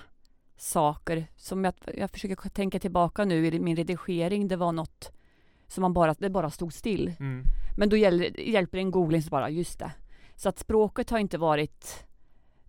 saker 0.56 1.26
som 1.36 1.64
jag, 1.64 1.74
jag 1.94 2.10
försöker 2.10 2.48
tänka 2.48 2.78
tillbaka 2.78 3.24
nu 3.24 3.46
i 3.46 3.60
min 3.60 3.76
redigering. 3.76 4.48
Det 4.48 4.56
var 4.56 4.72
något 4.72 5.12
som 5.68 5.82
man 5.82 5.92
bara, 5.92 6.14
det 6.18 6.30
bara 6.30 6.50
stod 6.50 6.72
still. 6.72 7.12
Mm. 7.20 7.44
Men 7.76 7.88
då 7.88 7.96
hjäl, 7.96 8.34
hjälper 8.38 8.78
en 8.78 8.90
googling 8.90 9.22
så 9.22 9.30
bara, 9.30 9.50
just 9.50 9.78
det. 9.78 9.92
Så 10.34 10.48
att 10.48 10.58
språket 10.58 11.10
har 11.10 11.18
inte 11.18 11.38
varit 11.38 12.06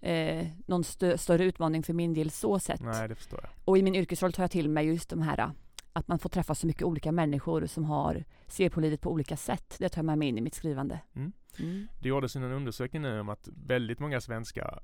eh, 0.02 0.48
någon 0.66 0.84
stö, 0.84 1.18
större 1.18 1.44
utmaning 1.44 1.84
för 1.84 1.94
min 1.94 2.14
del 2.14 2.32
så 2.32 2.60
sett. 2.60 2.82
Nej, 2.82 3.08
det 3.08 3.16
förstår 3.16 3.40
jag. 3.44 3.52
Och 3.66 3.78
i 3.78 3.84
min 3.84 3.96
yrkesroll 3.96 4.34
tar 4.34 4.44
jag 4.44 4.52
till 4.52 4.70
mig 4.70 4.86
just 4.86 5.10
de 5.10 5.22
här 5.22 5.52
att 5.94 6.08
man 6.08 6.20
får 6.20 6.30
träffa 6.30 6.56
så 6.56 6.68
mycket 6.68 6.84
olika 6.84 7.12
människor 7.12 7.66
som 7.66 7.84
har, 7.84 8.24
ser 8.48 8.70
på 8.70 8.80
livet 8.80 9.02
på 9.02 9.12
olika 9.12 9.38
sätt. 9.38 9.76
Det 9.80 9.90
tar 9.90 10.00
jag 10.00 10.06
med 10.06 10.18
mig 10.18 10.28
in 10.28 10.38
i 10.38 10.42
mitt 10.42 10.56
skrivande. 10.56 11.00
Mm. 11.16 11.32
Mm. 11.60 11.88
Det 12.02 12.10
gjordes 12.10 12.36
en 12.36 12.44
undersökning 12.44 13.02
nu 13.02 13.20
om 13.20 13.30
att 13.30 13.50
väldigt 13.68 14.00
många 14.00 14.22
svenskar 14.22 14.80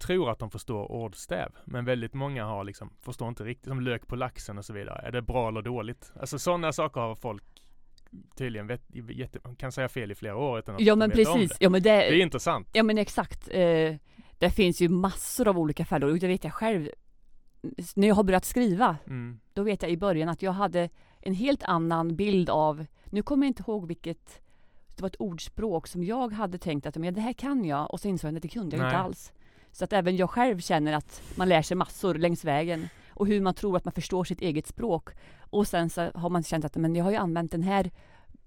tror 0.00 0.30
att 0.30 0.38
de 0.38 0.50
förstår 0.50 0.92
ordstäv. 0.92 1.52
Men 1.64 1.84
väldigt 1.84 2.14
många 2.14 2.44
har 2.44 2.64
liksom, 2.64 2.90
förstår 3.00 3.28
inte 3.28 3.44
riktigt, 3.44 3.66
som 3.66 3.80
lök 3.80 4.06
på 4.06 4.16
laxen 4.16 4.58
och 4.58 4.64
så 4.64 4.72
vidare. 4.72 5.00
Är 5.06 5.12
det 5.12 5.22
bra 5.22 5.48
eller 5.48 5.62
dåligt? 5.62 6.12
Alltså 6.20 6.38
sådana 6.38 6.72
saker 6.72 7.00
har 7.00 7.14
folk 7.14 7.42
tydligen 8.34 8.66
vet, 8.66 8.82
jätte, 9.10 9.38
kan 9.58 9.72
säga 9.72 9.88
fel 9.88 10.10
i 10.10 10.14
flera 10.14 10.36
år 10.36 10.58
utan 10.58 10.74
att 10.74 10.80
Ja 10.80 10.96
men 10.96 11.10
precis. 11.10 11.50
Det. 11.50 11.56
Ja, 11.64 11.70
men 11.70 11.82
det, 11.82 11.90
det 11.90 12.20
är 12.20 12.22
intressant. 12.22 12.68
Ja 12.72 12.82
men 12.82 12.98
exakt. 12.98 13.48
Eh, 13.52 13.94
det 14.38 14.50
finns 14.50 14.80
ju 14.80 14.88
massor 14.88 15.48
av 15.48 15.58
olika 15.58 15.84
fällor 15.84 16.10
och 16.10 16.18
det 16.18 16.26
vet 16.26 16.44
jag 16.44 16.52
själv. 16.52 16.88
När 17.94 18.08
jag 18.08 18.14
har 18.14 18.22
börjat 18.22 18.44
skriva, 18.44 18.96
mm. 19.06 19.40
då 19.52 19.62
vet 19.62 19.82
jag 19.82 19.90
i 19.90 19.96
början 19.96 20.28
att 20.28 20.42
jag 20.42 20.52
hade 20.52 20.88
en 21.20 21.34
helt 21.34 21.62
annan 21.62 22.16
bild 22.16 22.50
av, 22.50 22.86
nu 23.04 23.22
kommer 23.22 23.46
jag 23.46 23.50
inte 23.50 23.62
ihåg 23.62 23.86
vilket, 23.86 24.40
det 24.96 25.02
var 25.02 25.08
ett 25.08 25.20
ordspråk 25.20 25.86
som 25.86 26.04
jag 26.04 26.32
hade 26.32 26.58
tänkt 26.58 26.86
att 26.86 26.96
men 26.96 27.14
det 27.14 27.20
här 27.20 27.32
kan 27.32 27.64
jag 27.64 27.90
och 27.90 28.00
så 28.00 28.08
insåg 28.08 28.30
jag 28.30 28.36
att 28.36 28.42
det 28.42 28.48
kunde 28.48 28.76
jag 28.76 28.82
Nej. 28.82 28.90
inte 28.90 28.98
alls. 28.98 29.32
Så 29.72 29.84
att 29.84 29.92
även 29.92 30.16
jag 30.16 30.30
själv 30.30 30.60
känner 30.60 30.92
att 30.92 31.22
man 31.34 31.48
lär 31.48 31.62
sig 31.62 31.76
massor 31.76 32.14
längs 32.14 32.44
vägen 32.44 32.88
och 33.08 33.26
hur 33.26 33.40
man 33.40 33.54
tror 33.54 33.76
att 33.76 33.84
man 33.84 33.92
förstår 33.92 34.24
sitt 34.24 34.40
eget 34.40 34.66
språk. 34.66 35.10
Och 35.50 35.66
sen 35.66 35.90
så 35.90 36.10
har 36.14 36.30
man 36.30 36.42
känt 36.42 36.64
att 36.64 36.76
men 36.76 36.96
jag 36.96 37.04
har 37.04 37.10
ju 37.10 37.16
använt 37.16 37.52
den 37.52 37.62
här 37.62 37.90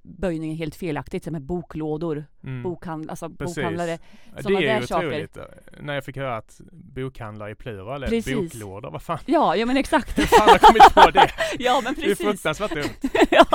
böjningen 0.04 0.58
helt 0.58 0.76
felaktigt, 0.76 1.28
är 1.28 1.40
boklådor, 1.40 2.26
mm. 2.44 2.64
bokhandl 2.64 3.10
alltså 3.10 3.30
bokhandlare. 3.30 4.00
Det 4.44 4.54
är 4.54 4.82
ju 4.82 4.88
saker. 4.88 5.08
otroligt. 5.08 5.38
När 5.80 5.94
jag 5.94 6.06
fick 6.06 6.18
höra 6.18 6.38
att 6.38 6.62
bokhandlare 6.72 7.52
i 7.52 7.56
plural 7.56 8.04
är 8.04 8.08
precis. 8.08 8.36
boklådor, 8.36 8.92
vad 8.92 9.02
fan? 9.02 9.20
Ja, 9.26 9.56
ja 9.56 9.66
men 9.66 9.78
exakt. 9.78 10.20
Hur 10.20 10.24
fan 10.24 10.50
har 10.50 10.58
kommit 10.58 10.94
på 10.94 11.12
det? 11.12 11.30
ja 11.60 11.82
men 11.84 11.96
precis. 11.96 12.18
Det 12.18 12.24
är 12.24 12.28
fruktansvärt 12.28 12.74
dumt. 12.74 13.10
ja, 13.32 13.46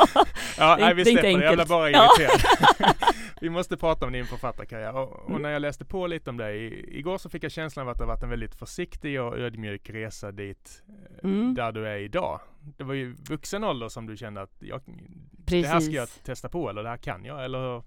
ja 0.58 0.76
nej, 0.80 0.94
vi 0.94 1.04
släpper 1.04 1.22
det, 1.22 1.44
jag 1.44 1.54
blir 1.54 1.66
bara 1.66 1.90
irriterad. 1.90 2.94
vi 3.40 3.50
måste 3.50 3.76
prata 3.76 4.06
om 4.06 4.12
din 4.12 4.26
författarkarriär 4.26 4.96
och, 4.96 5.12
och 5.12 5.30
mm. 5.30 5.42
när 5.42 5.50
jag 5.50 5.62
läste 5.62 5.84
på 5.84 6.06
lite 6.06 6.30
om 6.30 6.36
dig 6.36 6.84
igår 6.98 7.18
så 7.18 7.28
fick 7.28 7.44
jag 7.44 7.52
känslan 7.52 7.86
av 7.86 7.92
att 7.92 7.98
det 7.98 8.04
varit 8.04 8.22
en 8.22 8.30
väldigt 8.30 8.54
försiktig 8.54 9.20
och 9.20 9.38
ödmjuk 9.38 9.90
resa 9.90 10.32
dit 10.32 10.82
eh, 11.22 11.30
mm. 11.30 11.54
där 11.54 11.72
du 11.72 11.88
är 11.88 11.96
idag. 11.96 12.40
Det 12.76 12.84
var 12.84 12.94
ju 12.94 13.12
vuxen 13.12 13.64
ålder 13.64 13.88
som 13.88 14.06
du 14.06 14.16
kände 14.16 14.42
att 14.42 14.56
jag, 14.58 14.80
det 15.30 15.66
här 15.66 15.80
ska 15.80 15.92
jag 15.92 16.08
testa 16.24 16.48
på 16.48 16.70
eller 16.70 16.82
det 16.82 16.88
här 16.88 16.96
kan 16.96 17.24
jag 17.24 17.44
eller? 17.44 17.82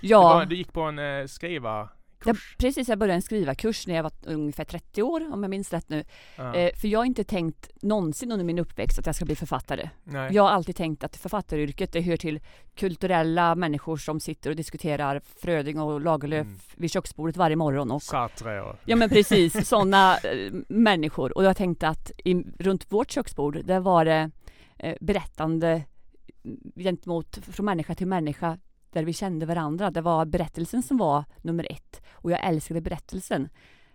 Ja. 0.00 0.40
Du, 0.40 0.46
du 0.46 0.56
gick 0.56 0.72
på 0.72 0.80
en 0.80 0.98
eh, 0.98 1.26
skriva 1.26 1.88
jag, 2.26 2.36
precis, 2.58 2.88
jag 2.88 2.98
började 2.98 3.14
en 3.14 3.22
skrivarkurs 3.22 3.86
när 3.86 3.94
jag 3.94 4.02
var 4.02 4.12
ungefär 4.26 4.64
30 4.64 5.02
år 5.02 5.32
om 5.32 5.42
jag 5.42 5.50
minns 5.50 5.72
rätt 5.72 5.88
nu. 5.88 6.04
Ja. 6.36 6.54
Eh, 6.54 6.74
för 6.74 6.88
jag 6.88 6.98
har 6.98 7.04
inte 7.04 7.24
tänkt 7.24 7.70
någonsin 7.82 8.32
under 8.32 8.44
min 8.44 8.58
uppväxt 8.58 8.98
att 8.98 9.06
jag 9.06 9.14
ska 9.14 9.24
bli 9.24 9.36
författare. 9.36 9.90
Nej. 10.04 10.34
Jag 10.34 10.42
har 10.42 10.50
alltid 10.50 10.76
tänkt 10.76 11.04
att 11.04 11.16
författaryrket 11.16 11.92
det 11.92 12.00
hör 12.00 12.16
till 12.16 12.40
kulturella 12.74 13.54
människor 13.54 13.96
som 13.96 14.20
sitter 14.20 14.50
och 14.50 14.56
diskuterar 14.56 15.20
Fröding 15.36 15.80
och 15.80 16.00
Lagerlöf 16.00 16.46
mm. 16.46 16.58
vid 16.76 16.90
köksbordet 16.90 17.36
varje 17.36 17.56
morgon. 17.56 17.90
Och, 17.90 18.02
Sartre 18.02 18.62
och... 18.62 18.76
Ja 18.84 18.96
men 18.96 19.08
precis, 19.08 19.68
sådana 19.68 20.16
eh, 20.18 20.52
människor. 20.68 21.36
Och 21.36 21.44
jag 21.44 21.56
tänkte 21.56 21.88
att 21.88 22.10
i, 22.24 22.34
runt 22.58 22.92
vårt 22.92 23.10
köksbord, 23.10 23.64
där 23.64 23.80
var 23.80 24.04
det 24.04 24.30
eh, 24.78 24.94
berättande 25.00 25.82
gentemot, 26.76 27.38
från 27.52 27.66
människa 27.66 27.94
till 27.94 28.06
människa 28.06 28.58
där 28.94 29.04
vi 29.04 29.12
kände 29.12 29.46
varandra. 29.46 29.90
Det 29.90 30.00
var 30.00 30.24
berättelsen 30.24 30.82
som 30.82 30.96
var 30.96 31.24
nummer 31.42 31.66
ett 31.72 32.02
och 32.10 32.30
jag 32.30 32.44
älskade 32.44 32.80
berättelsen. 32.80 33.48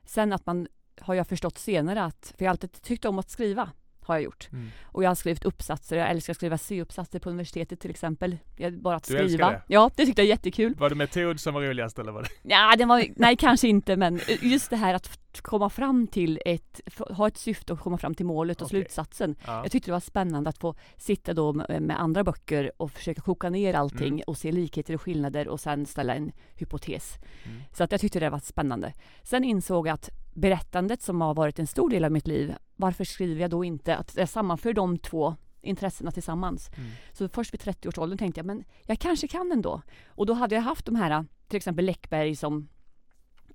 Sen 0.06 0.34
att 0.34 0.46
man, 0.46 0.68
har 1.02 1.14
jag 1.14 1.28
förstått 1.28 1.58
senare 1.58 2.04
att, 2.04 2.34
för 2.38 2.46
jag 2.46 2.50
har 2.50 2.54
alltid 2.54 2.72
tyckt 2.82 3.06
om 3.06 3.20
att 3.20 3.30
skriva 3.30 3.70
har 4.14 4.18
jag 4.20 4.24
gjort. 4.24 4.50
Mm. 4.52 4.70
Och 4.84 5.04
jag 5.04 5.10
har 5.10 5.16
skrivit 5.16 5.46
uppsatser, 5.46 5.98
jag 5.98 6.10
älskar 6.10 6.34
att 6.34 6.38
skriva 6.38 6.58
C-uppsatser 6.58 7.20
på 7.20 7.30
universitetet 7.30 7.80
till 7.80 7.90
exempel. 7.90 8.38
Bara 8.72 8.96
att 8.96 9.08
du 9.08 9.14
skriva. 9.14 9.52
Det? 9.52 9.62
Ja, 9.68 9.92
det 9.96 10.06
tyckte 10.06 10.22
jag 10.22 10.26
är 10.26 10.30
jättekul. 10.30 10.76
Var 10.76 10.90
det 10.90 10.96
metod 10.96 11.40
som 11.40 11.54
var 11.54 11.62
roligast 11.62 12.00
eller 12.00 12.12
var 12.12 12.22
det? 12.22 12.30
Ja, 12.50 12.76
det 12.78 12.86
var, 12.86 13.06
nej 13.16 13.38
kanske 13.38 13.68
inte 13.68 13.96
men 13.96 14.20
just 14.42 14.70
det 14.70 14.76
här 14.76 14.94
att 14.94 15.20
komma 15.42 15.70
fram 15.70 16.08
till 16.08 16.40
ett, 16.46 16.82
ha 16.98 17.28
ett 17.28 17.38
syfte 17.38 17.74
och 17.74 17.80
komma 17.80 17.98
fram 17.98 18.16
till 18.16 18.26
målet 18.26 18.62
och 18.62 18.66
okay. 18.66 18.80
slutsatsen. 18.80 19.36
Ja. 19.46 19.64
Jag 19.64 19.72
tyckte 19.72 19.92
det 19.92 19.94
var 19.94 20.00
spännande 20.00 20.50
att 20.50 20.58
få 20.58 20.76
sitta 20.98 21.34
då 21.34 21.54
med 21.54 22.02
andra 22.02 22.24
böcker 22.24 22.72
och 22.78 22.92
försöka 22.92 23.22
koka 23.22 23.50
ner 23.50 23.74
allting 23.74 24.08
mm. 24.08 24.24
och 24.28 24.38
se 24.38 24.52
likheter 24.52 24.94
och 24.94 25.02
skillnader 25.02 25.48
och 25.48 25.60
sen 25.60 25.86
ställa 25.86 26.16
en 26.16 26.32
hypotes. 26.56 27.18
Mm. 27.44 27.62
Så 27.74 27.84
att 27.84 27.92
jag 27.92 28.02
tyckte 28.02 28.20
det 28.20 28.30
var 28.30 28.40
spännande. 28.40 28.94
Sen 29.24 29.44
insåg 29.44 29.88
jag 29.88 29.94
att 29.94 30.10
berättandet 30.34 31.02
som 31.02 31.22
har 31.22 31.34
varit 31.34 31.60
en 31.60 31.68
stor 31.68 31.90
del 31.90 32.06
av 32.06 32.12
mitt 32.12 32.28
liv, 32.28 32.56
varför 32.76 33.04
skriver 33.04 33.42
jag 33.42 33.50
då 33.50 33.64
inte 33.64 33.96
att 33.96 34.16
jag 34.16 34.30
sammanför 34.30 34.74
de 34.74 34.98
två 34.98 35.36
intressena 35.62 36.12
tillsammans. 36.12 36.70
Mm. 36.78 36.90
Så 37.14 37.30
först 37.30 37.54
vid 37.54 37.62
30-årsåldern 37.62 38.18
tänkte 38.18 38.40
jag, 38.40 38.46
men 38.46 38.64
jag 38.86 39.00
kanske 39.00 39.28
kan 39.28 39.52
ändå. 39.52 39.82
Och 40.08 40.26
då 40.26 40.34
hade 40.34 40.56
jag 40.56 40.62
haft 40.62 40.86
de 40.86 40.96
här, 40.96 41.26
till 41.48 41.58
exempel 41.58 41.86
Läckberg 41.86 42.36
som, 42.36 42.68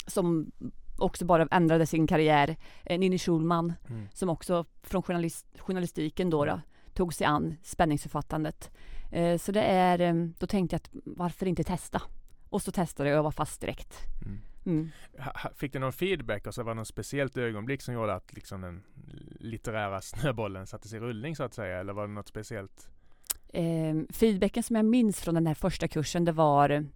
som 0.07 0.53
också 0.99 1.25
bara 1.25 1.49
ändrade 1.51 1.87
sin 1.87 2.07
karriär. 2.07 2.57
Eh, 2.85 2.99
Ninni 2.99 3.19
Schulman 3.19 3.73
mm. 3.89 4.09
som 4.15 4.29
också 4.29 4.65
från 4.83 5.03
journalist, 5.03 5.47
journalistiken 5.59 6.31
då, 6.31 6.45
då 6.45 6.61
tog 6.95 7.15
sig 7.15 7.27
an 7.27 7.55
spänningsförfattandet. 7.63 8.71
Eh, 9.13 9.39
så 9.39 9.53
det 9.53 9.63
är, 9.63 10.01
eh, 10.01 10.15
då 10.39 10.47
tänkte 10.47 10.75
jag 10.75 10.79
att 10.79 10.91
varför 11.05 11.47
inte 11.47 11.65
testa? 11.65 12.03
Och 12.49 12.63
så 12.63 12.73
testade 12.73 13.09
jag 13.09 13.19
och 13.19 13.25
var 13.25 13.31
fast 13.31 13.61
direkt. 13.61 13.97
Mm. 14.25 14.39
Mm. 14.67 14.91
Fick 15.55 15.73
du 15.73 15.79
någon 15.79 15.93
feedback 15.93 16.47
och 16.47 16.55
så 16.55 16.63
var 16.63 16.75
det 16.75 16.79
något 16.79 16.89
speciellt 16.89 17.37
ögonblick 17.37 17.83
som 17.83 17.95
gjorde 17.95 18.15
att 18.15 18.33
liksom 18.33 18.61
den 18.61 18.83
litterära 19.41 20.01
snöbollen 20.01 20.67
sattes 20.67 20.93
i 20.93 20.99
rullning 20.99 21.37
så 21.37 21.43
att 21.43 21.55
säga? 21.55 21.81
Eller 21.81 21.93
var 21.93 22.07
det 22.07 22.13
något 22.13 22.29
speciellt? 22.29 22.89
Eh, 23.49 23.95
feedbacken 24.11 24.63
som 24.63 24.77
jag 24.77 24.85
minns 24.85 25.21
från 25.21 25.35
den 25.35 25.47
här 25.47 25.55
första 25.55 25.89
kursen 25.89 26.25
det 26.25 26.33
var 26.33 26.87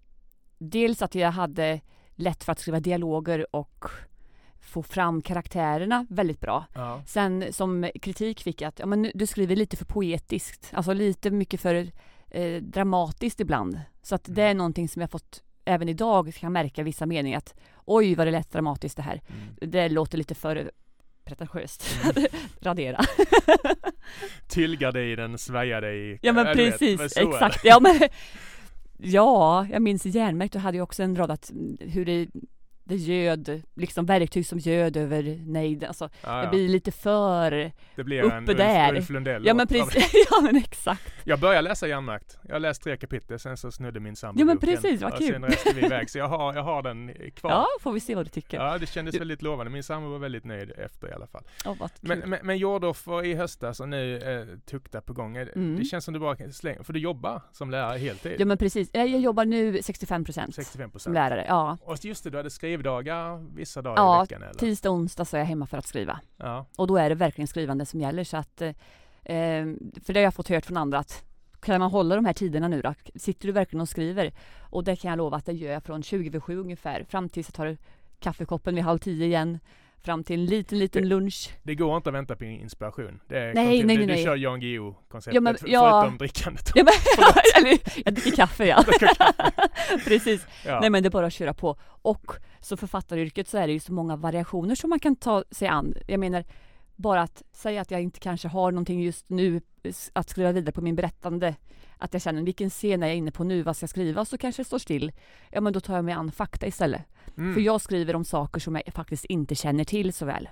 dels 0.58 1.02
att 1.02 1.14
jag 1.14 1.30
hade 1.30 1.80
lätt 2.14 2.44
för 2.44 2.52
att 2.52 2.58
skriva 2.58 2.80
dialoger 2.80 3.56
och 3.56 3.84
få 4.60 4.82
fram 4.82 5.22
karaktärerna 5.22 6.06
väldigt 6.10 6.40
bra. 6.40 6.64
Ja. 6.74 7.02
Sen 7.06 7.52
som 7.52 7.90
kritik 8.02 8.42
fick 8.42 8.60
jag 8.60 8.68
att 8.68 8.78
ja, 8.78 8.86
men 8.86 9.10
du 9.14 9.26
skriver 9.26 9.56
lite 9.56 9.76
för 9.76 9.84
poetiskt, 9.84 10.70
alltså 10.74 10.92
lite 10.92 11.30
mycket 11.30 11.60
för 11.60 11.90
eh, 12.30 12.62
dramatiskt 12.62 13.40
ibland. 13.40 13.80
Så 14.02 14.14
att 14.14 14.28
mm. 14.28 14.34
det 14.34 14.42
är 14.42 14.54
någonting 14.54 14.88
som 14.88 15.00
jag 15.00 15.10
fått 15.10 15.42
även 15.68 15.88
idag 15.88 16.34
kan 16.34 16.52
märka 16.52 16.82
vissa 16.82 17.06
meningar 17.06 17.38
att 17.38 17.54
oj 17.84 18.14
vad 18.14 18.26
det 18.26 18.30
lät 18.30 18.52
dramatiskt 18.52 18.96
det 18.96 19.02
här. 19.02 19.20
Mm. 19.28 19.72
Det 19.72 19.88
låter 19.88 20.18
lite 20.18 20.34
för 20.34 20.70
pretentiöst. 21.24 21.98
Mm. 22.04 22.26
Radera. 22.60 23.00
Tyllgardinen 24.48 25.38
svajade 25.38 25.92
i... 25.92 26.18
Ja 26.22 26.32
men 26.32 26.56
precis, 26.56 27.00
vet, 27.00 27.16
exakt. 27.16 27.64
Ja, 27.64 27.80
men, 27.80 28.00
ja, 28.98 29.66
jag 29.70 29.82
minns 29.82 30.06
i 30.06 30.08
järnmärkt, 30.08 30.52
då 30.52 30.58
hade 30.58 30.76
jag 30.76 30.84
också 30.84 31.02
en 31.02 31.16
rad 31.16 31.30
att 31.30 31.52
hur 31.80 32.04
det 32.04 32.26
det 32.88 32.96
göd, 32.96 33.62
liksom 33.74 34.06
verktyg 34.06 34.46
som 34.46 34.58
göd 34.58 34.96
över 34.96 35.22
nejden. 35.46 35.88
Alltså, 35.88 36.10
ja, 36.22 36.36
ja. 36.36 36.42
Det 36.42 36.48
blir 36.48 36.68
lite 36.68 36.92
för 36.92 37.72
det 37.96 38.04
blir 38.04 38.22
uppe 38.22 38.36
en 38.36 38.44
där. 38.44 38.96
Ulf 38.96 39.10
Lundell 39.10 39.46
ja 39.46 39.54
men 39.54 39.66
precis, 39.66 40.12
ja 40.30 40.40
men 40.40 40.56
exakt. 40.56 41.12
Jag 41.24 41.40
började 41.40 41.68
läsa 41.68 41.88
järnmärkt. 41.88 42.38
Jag 42.42 42.54
har 42.54 42.60
läst 42.60 42.82
tre 42.82 42.96
kapitel, 42.96 43.38
sen 43.38 43.56
så 43.56 43.70
snudde 43.70 44.00
min 44.00 44.16
sambo 44.16 44.40
Ja 44.40 44.44
men 44.44 44.58
precis, 44.58 45.02
vad 45.02 45.18
kul. 45.18 45.32
Sen 45.32 45.44
reste 45.44 45.72
vi 45.74 45.86
iväg, 45.86 46.10
så 46.10 46.18
jag 46.18 46.28
har, 46.28 46.54
jag 46.54 46.62
har 46.62 46.82
den 46.82 47.14
kvar. 47.34 47.50
Ja, 47.50 47.66
får 47.80 47.92
vi 47.92 48.00
se 48.00 48.14
vad 48.14 48.26
du 48.26 48.30
tycker. 48.30 48.58
Ja, 48.58 48.78
det 48.78 48.86
kändes 48.86 49.12
du... 49.12 49.18
väldigt 49.18 49.42
lovande. 49.42 49.72
Min 49.72 49.82
sambo 49.82 50.10
var 50.10 50.18
väldigt 50.18 50.44
nöjd 50.44 50.70
efter 50.70 51.08
i 51.08 51.12
alla 51.12 51.26
fall. 51.26 51.42
Oh, 51.64 51.74
vad 51.78 51.90
kul. 51.94 52.08
Men, 52.08 52.18
men, 52.18 52.38
men 52.42 52.58
Jordorf 52.58 53.08
i 53.24 53.34
höstas 53.34 53.80
och 53.80 53.88
nu 53.88 54.18
eh, 54.18 54.58
Tukta 54.70 55.00
på 55.00 55.12
gång. 55.12 55.36
Mm. 55.36 55.76
Det 55.78 55.84
känns 55.84 56.04
som 56.04 56.14
du 56.14 56.20
bara 56.20 56.36
kan 56.36 56.52
slänga, 56.52 56.82
för 56.82 56.92
du 56.92 57.00
jobbar 57.00 57.42
som 57.52 57.70
lärare 57.70 57.98
heltid. 57.98 58.36
Ja 58.38 58.46
men 58.46 58.58
precis. 58.58 58.90
Jag 58.92 59.08
jobbar 59.08 59.44
nu 59.44 59.82
65 59.82 60.24
procent. 60.24 60.54
65 60.54 60.90
procent. 60.90 61.02
Som 61.02 61.12
lärare, 61.12 61.44
ja. 61.48 61.78
Och 61.82 62.04
just 62.04 62.24
det, 62.24 62.30
du 62.30 62.36
hade 62.36 62.50
skrivit 62.50 62.77
skrivdagar 62.78 63.54
vissa 63.54 63.82
dagar 63.82 64.02
ja, 64.02 64.18
i 64.18 64.22
veckan? 64.22 64.42
Eller? 64.42 64.54
tisdag 64.54 64.90
och 64.90 64.96
onsdag 64.96 65.24
så 65.24 65.36
är 65.36 65.40
jag 65.40 65.46
hemma 65.46 65.66
för 65.66 65.78
att 65.78 65.86
skriva. 65.86 66.20
Ja. 66.36 66.66
Och 66.76 66.86
då 66.86 66.96
är 66.96 67.08
det 67.08 67.14
verkligen 67.14 67.48
skrivande 67.48 67.86
som 67.86 68.00
gäller 68.00 68.24
så 68.24 68.36
att 68.36 68.62
eh, 68.62 68.72
För 70.04 70.12
det 70.12 70.20
har 70.20 70.24
jag 70.24 70.34
fått 70.34 70.48
hört 70.48 70.66
från 70.66 70.76
andra 70.76 70.98
att 70.98 71.24
kan 71.60 71.80
man 71.80 71.90
hålla 71.90 72.16
de 72.16 72.24
här 72.24 72.32
tiderna 72.32 72.68
nu 72.68 72.82
då? 72.82 72.94
Sitter 73.14 73.46
du 73.46 73.52
verkligen 73.52 73.80
och 73.80 73.88
skriver? 73.88 74.32
Och 74.60 74.84
det 74.84 74.96
kan 74.96 75.08
jag 75.08 75.18
lova 75.18 75.36
att 75.36 75.46
det 75.46 75.52
gör 75.52 75.72
jag 75.72 75.82
från 75.82 76.02
20 76.02 76.28
över 76.28 76.40
7 76.40 76.58
ungefär 76.58 77.04
fram 77.04 77.28
tills 77.28 77.48
jag 77.48 77.54
tar 77.54 77.76
kaffekoppen 78.20 78.74
vid 78.74 78.84
halv 78.84 78.98
tio 78.98 79.26
igen 79.26 79.58
fram 80.04 80.24
till 80.24 80.40
en 80.40 80.46
liten, 80.46 80.78
liten 80.78 81.02
det, 81.02 81.08
lunch. 81.08 81.50
Det 81.62 81.74
går 81.74 81.96
inte 81.96 82.08
att 82.10 82.14
vänta 82.14 82.36
på 82.36 82.44
inspiration. 82.44 83.20
Det 83.28 83.38
är 83.38 83.54
nej, 83.54 83.66
nej, 83.66 83.84
nej, 83.84 83.96
Du, 83.96 84.06
du 84.06 84.22
kör 84.22 84.36
Jan 84.36 84.60
Guillou-konceptet, 84.60 85.34
ja, 85.34 85.40
men, 85.40 85.56
ja, 85.66 86.00
förutom 86.02 86.18
drickandet. 86.18 86.72
Ja, 86.74 86.84
men, 86.84 86.94
eller, 87.56 87.78
jag 88.04 88.14
dricker 88.14 88.36
kaffe 88.36 88.66
ja. 88.66 88.84
Precis. 90.04 90.46
Ja. 90.66 90.80
Nej 90.80 90.90
men 90.90 91.02
det 91.02 91.08
är 91.08 91.10
bara 91.10 91.26
att 91.26 91.32
köra 91.32 91.54
på. 91.54 91.76
Och 92.02 92.32
så 92.60 92.76
författaryrket 92.76 93.48
så 93.48 93.58
är 93.58 93.66
det 93.66 93.72
ju 93.72 93.80
så 93.80 93.92
många 93.92 94.16
variationer 94.16 94.74
som 94.74 94.90
man 94.90 94.98
kan 94.98 95.16
ta 95.16 95.44
sig 95.50 95.68
an. 95.68 95.94
Jag 96.06 96.20
menar, 96.20 96.44
bara 96.96 97.22
att 97.22 97.42
säga 97.52 97.80
att 97.80 97.90
jag 97.90 98.02
inte 98.02 98.20
kanske 98.20 98.48
har 98.48 98.72
någonting 98.72 99.02
just 99.02 99.28
nu 99.28 99.60
att 100.12 100.28
skriva 100.28 100.52
vidare 100.52 100.72
på 100.72 100.80
min 100.80 100.96
berättande. 100.96 101.54
Att 101.98 102.12
jag 102.12 102.22
känner 102.22 102.42
vilken 102.42 102.70
scen 102.70 103.02
är 103.02 103.06
jag 103.06 103.16
inne 103.16 103.30
på 103.30 103.44
nu, 103.44 103.62
vad 103.62 103.76
ska 103.76 103.84
jag 103.84 103.90
skriva? 103.90 104.24
Så 104.24 104.38
kanske 104.38 104.62
det 104.62 104.66
står 104.66 104.78
still. 104.78 105.12
Ja 105.50 105.60
men 105.60 105.72
då 105.72 105.80
tar 105.80 105.96
jag 105.96 106.04
mig 106.04 106.14
an 106.14 106.32
fakta 106.32 106.66
istället. 106.66 107.02
Mm. 107.36 107.54
För 107.54 107.60
jag 107.60 107.80
skriver 107.80 108.16
om 108.16 108.24
saker 108.24 108.60
som 108.60 108.74
jag 108.74 108.94
faktiskt 108.94 109.24
inte 109.24 109.54
känner 109.54 109.84
till 109.84 110.12
så 110.12 110.26
väl. 110.26 110.48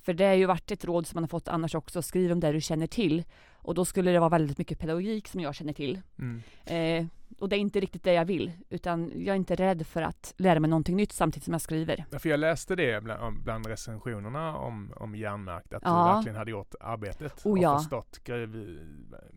För 0.00 0.12
det 0.12 0.24
har 0.24 0.34
ju 0.34 0.46
varit 0.46 0.70
ett 0.70 0.84
råd 0.84 1.06
som 1.06 1.16
man 1.16 1.22
har 1.22 1.28
fått 1.28 1.48
annars 1.48 1.74
också, 1.74 2.02
skriv 2.02 2.32
om 2.32 2.40
det 2.40 2.52
du 2.52 2.60
känner 2.60 2.86
till. 2.86 3.24
Och 3.52 3.74
då 3.74 3.84
skulle 3.84 4.10
det 4.10 4.18
vara 4.20 4.28
väldigt 4.30 4.58
mycket 4.58 4.78
pedagogik 4.78 5.28
som 5.28 5.40
jag 5.40 5.54
känner 5.54 5.72
till. 5.72 6.00
Mm. 6.18 6.42
Eh, 6.64 7.06
och 7.38 7.48
det 7.48 7.56
är 7.56 7.58
inte 7.58 7.80
riktigt 7.80 8.04
det 8.04 8.12
jag 8.12 8.24
vill, 8.24 8.52
utan 8.68 9.12
jag 9.14 9.32
är 9.32 9.36
inte 9.36 9.54
rädd 9.54 9.86
för 9.86 10.02
att 10.02 10.34
lära 10.36 10.60
mig 10.60 10.70
någonting 10.70 10.96
nytt 10.96 11.12
samtidigt 11.12 11.44
som 11.44 11.52
jag 11.52 11.60
skriver. 11.60 12.04
Ja, 12.10 12.18
för 12.18 12.28
jag 12.28 12.40
läste 12.40 12.76
det 12.76 13.02
bland, 13.02 13.42
bland 13.42 13.66
recensionerna 13.66 14.56
om, 14.56 14.92
om 14.96 15.14
järnmärkt, 15.14 15.74
att 15.74 15.82
ja. 15.84 16.08
du 16.08 16.14
verkligen 16.14 16.36
hade 16.36 16.50
gjort 16.50 16.74
arbetet 16.80 17.46
oh, 17.46 17.60
ja. 17.62 17.74
och 17.74 17.80
förstått 17.80 18.24
gruv, 18.24 18.78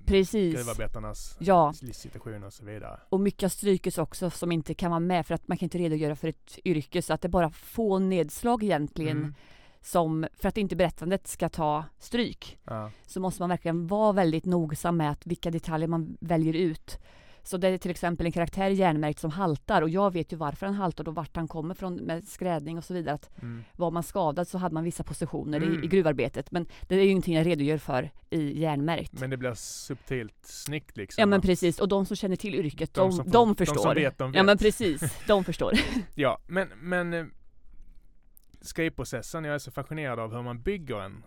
Precis. 0.06 0.56
gruvarbetarnas 0.56 1.38
ja. 1.40 1.74
livssituation 1.82 2.44
och 2.44 2.54
så 2.54 2.66
vidare. 2.66 3.00
Och 3.10 3.20
mycket 3.20 3.52
strukits 3.52 3.98
också 3.98 4.30
som 4.30 4.52
inte 4.52 4.74
kan 4.74 4.92
vara 4.92 5.00
med 5.00 5.28
för 5.28 5.36
att 5.36 5.48
man 5.48 5.58
kan 5.58 5.66
inte 5.66 5.78
redogöra 5.78 6.16
för 6.16 6.28
ett 6.28 6.60
yrke 6.66 7.02
så 7.02 7.14
att 7.14 7.22
det 7.22 7.28
är 7.28 7.30
bara 7.30 7.50
få 7.50 8.00
nedslag 8.00 8.64
egentligen 8.64 9.18
mm 9.18 9.34
som, 9.82 10.28
för 10.34 10.50
att 10.50 10.58
inte 10.58 10.76
berättandet 10.76 11.28
ska 11.28 11.50
ta 11.50 11.86
stryk, 12.00 12.60
ja. 12.64 12.92
så 13.08 13.20
måste 13.20 13.42
man 13.42 13.50
verkligen 13.50 13.88
vara 13.88 14.12
väldigt 14.12 14.46
nogsam 14.46 14.98
med 14.98 15.12
att 15.12 15.28
vilka 15.28 15.52
detaljer 15.52 15.88
man 15.88 16.18
väljer 16.20 16.54
ut. 16.54 17.00
Så 17.44 17.58
det 17.58 17.68
är 17.68 17.78
till 17.78 17.92
exempel 17.92 18.26
en 18.26 18.32
karaktär 18.32 18.70
järnmärkt 18.70 19.20
som 19.20 19.32
haltar 19.32 19.82
och 19.82 19.90
jag 19.90 20.14
vet 20.14 20.34
ju 20.34 20.38
varför 20.38 20.66
han 20.66 20.76
haltar 20.76 21.08
och 21.08 21.16
vart 21.16 21.36
han 21.36 21.48
kommer 21.48 21.76
från 21.76 21.96
med 21.96 22.28
skrädning 22.28 22.78
och 22.78 22.84
så 22.84 22.94
vidare. 22.94 23.16
Att 23.16 23.42
mm. 23.42 23.64
Var 23.76 23.92
man 23.92 24.04
skadad 24.04 24.48
så 24.48 24.58
hade 24.58 24.74
man 24.74 24.84
vissa 24.84 25.04
positioner 25.04 25.58
mm. 25.58 25.84
i, 25.84 25.86
i, 25.86 25.88
gruvarbetet. 25.88 26.52
Men 26.52 26.66
det 26.88 26.96
är 26.96 27.04
ju 27.04 27.10
ingenting 27.10 27.36
jag 27.36 27.46
redogör 27.46 27.78
för 27.78 28.12
i 28.30 28.60
järnmärkt. 28.60 29.20
Men 29.20 29.30
det 29.30 29.38
blir 29.38 29.54
subtilt 29.54 30.36
snyggt 30.42 30.98
liksom? 30.98 31.22
Ja 31.22 31.26
men 31.26 31.42
precis 31.42 31.80
och 31.80 31.88
de 31.88 32.06
som 32.06 32.16
känner 32.16 32.36
till 32.36 32.56
yrket, 32.56 32.94
de, 32.94 33.18
de, 33.18 33.30
de 33.30 33.56
förstår. 33.56 33.76
De 33.76 33.82
som 33.82 33.96
vet, 33.96 34.18
de 34.18 34.32
vet. 34.32 34.38
Ja 34.38 34.44
men 34.44 34.58
precis, 34.58 35.02
de 35.28 35.44
förstår. 35.44 35.74
ja 36.16 36.40
men, 36.48 36.68
men 36.82 37.14
eh, 37.14 37.26
skrivprocessen, 38.62 39.44
jag 39.44 39.56
är 39.56 39.60
så 39.60 39.72
fascinerad 39.72 40.20
av 40.20 40.34
hur 40.34 40.42
man 40.42 40.62
bygger 40.62 41.00
en 41.00 41.24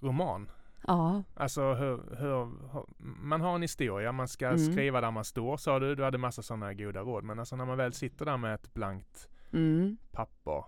roman. 0.00 0.50
Ja. 0.86 1.22
Alltså 1.34 1.74
hur, 1.74 2.16
hur, 2.18 2.52
man 3.00 3.40
har 3.40 3.54
en 3.54 3.62
historia, 3.62 4.12
man 4.12 4.28
ska 4.28 4.46
mm. 4.46 4.72
skriva 4.72 5.00
där 5.00 5.10
man 5.10 5.24
står 5.24 5.56
sa 5.56 5.78
du, 5.78 5.94
du 5.94 6.04
hade 6.04 6.18
massa 6.18 6.42
sådana 6.42 6.74
goda 6.74 7.00
råd. 7.00 7.24
Men 7.24 7.38
alltså 7.38 7.56
när 7.56 7.64
man 7.64 7.76
väl 7.76 7.92
sitter 7.92 8.24
där 8.24 8.36
med 8.36 8.54
ett 8.54 8.74
blankt 8.74 9.28
mm. 9.52 9.96
papper 10.10 10.64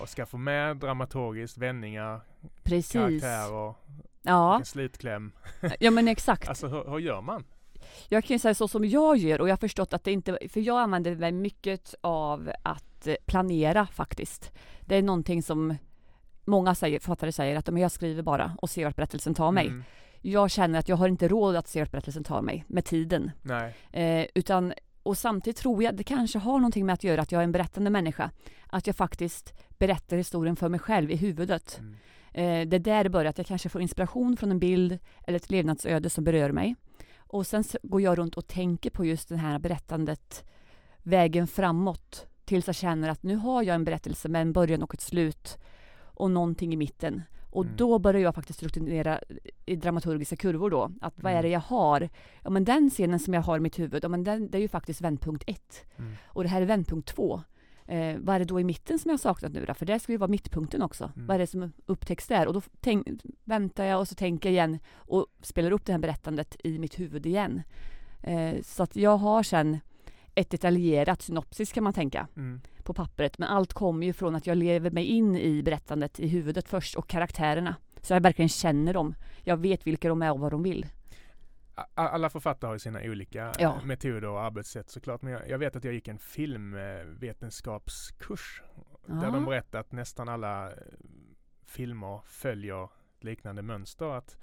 och 0.00 0.08
ska 0.08 0.26
få 0.26 0.38
med 0.38 0.76
dramaturgiskt, 0.76 1.58
vändningar, 1.58 2.20
Precis. 2.62 2.92
karaktär 2.92 3.52
och 3.52 3.76
ja. 4.22 4.60
slutkläm. 4.64 5.32
Ja 5.80 5.90
men 5.90 6.08
exakt. 6.08 6.48
alltså 6.48 6.68
hur, 6.68 6.90
hur 6.90 6.98
gör 6.98 7.20
man? 7.20 7.44
Jag 8.08 8.24
kan 8.24 8.34
ju 8.34 8.38
säga 8.38 8.54
så 8.54 8.68
som 8.68 8.84
jag 8.84 9.16
gör 9.16 9.40
och 9.40 9.48
jag 9.48 9.52
har 9.52 9.58
förstått 9.58 9.92
att 9.92 10.04
det 10.04 10.12
inte, 10.12 10.38
för 10.48 10.60
jag 10.60 10.80
använder 10.80 11.16
mig 11.16 11.32
mycket 11.32 11.94
av 12.00 12.52
att 12.62 13.08
planera 13.26 13.86
faktiskt. 13.86 14.52
Det 14.80 14.96
är 14.96 15.02
någonting 15.02 15.42
som 15.42 15.76
många 16.46 16.74
säger, 16.74 17.00
författare 17.00 17.32
säger 17.32 17.56
att 17.56 17.78
jag 17.78 17.90
skriver 17.90 18.22
bara 18.22 18.56
och 18.62 18.70
ser 18.70 18.84
vart 18.84 18.96
berättelsen 18.96 19.34
tar 19.34 19.52
mig. 19.52 19.66
Mm. 19.66 19.84
Jag 20.20 20.50
känner 20.50 20.78
att 20.78 20.88
jag 20.88 20.96
har 20.96 21.08
inte 21.08 21.28
råd 21.28 21.56
att 21.56 21.68
se 21.68 21.80
vart 21.80 21.90
berättelsen 21.90 22.24
tar 22.24 22.42
mig 22.42 22.64
med 22.68 22.84
tiden. 22.84 23.30
Eh, 23.92 24.26
utan, 24.34 24.72
och 25.02 25.18
samtidigt 25.18 25.56
tror 25.56 25.82
jag 25.82 25.96
det 25.96 26.04
kanske 26.04 26.38
har 26.38 26.58
någonting 26.58 26.86
med 26.86 26.92
att 26.92 27.04
göra 27.04 27.22
att 27.22 27.32
jag 27.32 27.40
är 27.40 27.44
en 27.44 27.52
berättande 27.52 27.90
människa. 27.90 28.30
Att 28.66 28.86
jag 28.86 28.96
faktiskt 28.96 29.54
berättar 29.78 30.16
historien 30.16 30.56
för 30.56 30.68
mig 30.68 30.80
själv 30.80 31.10
i 31.10 31.16
huvudet. 31.16 31.78
Mm. 31.80 31.94
Eh, 32.32 32.68
det 32.68 32.76
är 32.76 32.80
där 32.80 33.04
det 33.04 33.10
börjar, 33.10 33.30
att 33.30 33.38
jag 33.38 33.46
kanske 33.46 33.68
får 33.68 33.82
inspiration 33.82 34.36
från 34.36 34.50
en 34.50 34.58
bild 34.58 34.98
eller 35.26 35.36
ett 35.36 35.50
levnadsöde 35.50 36.10
som 36.10 36.24
berör 36.24 36.52
mig. 36.52 36.76
Och 37.18 37.46
sen 37.46 37.64
går 37.82 38.00
jag 38.00 38.18
runt 38.18 38.36
och 38.36 38.46
tänker 38.46 38.90
på 38.90 39.04
just 39.04 39.28
det 39.28 39.36
här 39.36 39.58
berättandet, 39.58 40.44
vägen 41.02 41.46
framåt, 41.46 42.26
tills 42.44 42.66
jag 42.66 42.76
känner 42.76 43.08
att 43.08 43.22
nu 43.22 43.36
har 43.36 43.62
jag 43.62 43.74
en 43.74 43.84
berättelse 43.84 44.28
med 44.28 44.42
en 44.42 44.52
början 44.52 44.82
och 44.82 44.94
ett 44.94 45.00
slut 45.00 45.58
och 46.16 46.30
någonting 46.30 46.72
i 46.72 46.76
mitten. 46.76 47.22
Och 47.50 47.64
mm. 47.64 47.76
då 47.76 47.98
börjar 47.98 48.20
jag 48.20 48.34
faktiskt 48.34 48.58
strukturera 48.58 49.20
i 49.66 49.76
dramaturgiska 49.76 50.36
kurvor 50.36 50.70
då. 50.70 50.90
Att 51.00 51.14
vad 51.16 51.32
är 51.32 51.42
det 51.42 51.48
mm. 51.48 51.52
jag 51.52 51.60
har? 51.60 52.08
Ja 52.42 52.50
men 52.50 52.64
den 52.64 52.90
scenen 52.90 53.18
som 53.18 53.34
jag 53.34 53.42
har 53.42 53.56
i 53.56 53.60
mitt 53.60 53.78
huvud, 53.78 54.04
ja 54.04 54.08
men 54.08 54.24
den, 54.24 54.50
det 54.50 54.58
är 54.58 54.62
ju 54.62 54.68
faktiskt 54.68 55.00
vändpunkt 55.00 55.44
ett. 55.46 55.84
Mm. 55.96 56.12
Och 56.26 56.42
det 56.42 56.48
här 56.48 56.62
är 56.62 56.66
vändpunkt 56.66 57.08
två. 57.08 57.42
Eh, 57.86 58.16
vad 58.18 58.34
är 58.34 58.38
det 58.38 58.44
då 58.44 58.60
i 58.60 58.64
mitten 58.64 58.98
som 58.98 59.10
jag 59.10 59.20
saknat 59.20 59.52
nu 59.52 59.64
då? 59.64 59.74
För 59.74 59.86
det 59.86 59.98
ska 59.98 60.12
ju 60.12 60.18
vara 60.18 60.30
mittpunkten 60.30 60.82
också. 60.82 61.12
Mm. 61.16 61.26
Vad 61.26 61.34
är 61.34 61.38
det 61.38 61.46
som 61.46 61.72
upptäcks 61.86 62.26
där? 62.26 62.46
Och 62.46 62.54
då 62.54 62.62
tänk, 62.80 63.06
väntar 63.44 63.84
jag 63.84 64.00
och 64.00 64.08
så 64.08 64.14
tänker 64.14 64.48
jag 64.48 64.52
igen 64.52 64.78
och 64.94 65.26
spelar 65.42 65.70
upp 65.70 65.84
det 65.84 65.92
här 65.92 65.98
berättandet 65.98 66.56
i 66.64 66.78
mitt 66.78 66.98
huvud 66.98 67.26
igen. 67.26 67.62
Eh, 68.22 68.62
så 68.62 68.82
att 68.82 68.96
jag 68.96 69.16
har 69.16 69.42
sen 69.42 69.78
ett 70.34 70.50
detaljerat 70.50 71.22
synopsis 71.22 71.72
kan 71.72 71.84
man 71.84 71.92
tänka 71.92 72.28
mm. 72.36 72.60
På 72.86 72.94
pappret. 72.94 73.38
Men 73.38 73.48
allt 73.48 73.72
kommer 73.72 74.06
ju 74.06 74.12
från 74.12 74.36
att 74.36 74.46
jag 74.46 74.56
lever 74.56 74.90
mig 74.90 75.04
in 75.04 75.36
i 75.36 75.62
berättandet 75.62 76.20
i 76.20 76.28
huvudet 76.28 76.68
först 76.68 76.94
och 76.94 77.08
karaktärerna. 77.08 77.76
Så 78.02 78.12
jag 78.12 78.20
verkligen 78.20 78.48
känner 78.48 78.94
dem. 78.94 79.14
Jag 79.44 79.56
vet 79.56 79.86
vilka 79.86 80.08
de 80.08 80.22
är 80.22 80.32
och 80.32 80.40
vad 80.40 80.52
de 80.52 80.62
vill. 80.62 80.86
Alla 81.94 82.30
författare 82.30 82.70
har 82.70 82.78
sina 82.78 83.02
olika 83.02 83.52
ja. 83.58 83.80
metoder 83.84 84.24
och 84.24 84.40
arbetssätt 84.40 84.90
såklart. 84.90 85.22
Men 85.22 85.32
jag, 85.32 85.48
jag, 85.48 85.58
vet 85.58 85.76
att 85.76 85.84
jag 85.84 85.94
gick 85.94 86.08
en 86.08 86.18
filmvetenskapskurs. 86.18 88.62
Ja. 89.06 89.14
Där 89.14 89.30
de 89.30 89.44
berättade 89.44 89.80
att 89.80 89.92
nästan 89.92 90.28
alla 90.28 90.70
eh, 90.70 90.76
filmer 91.64 92.20
följer 92.26 92.88
liknande 93.20 93.62
mönster. 93.62 94.06
Att 94.06 94.36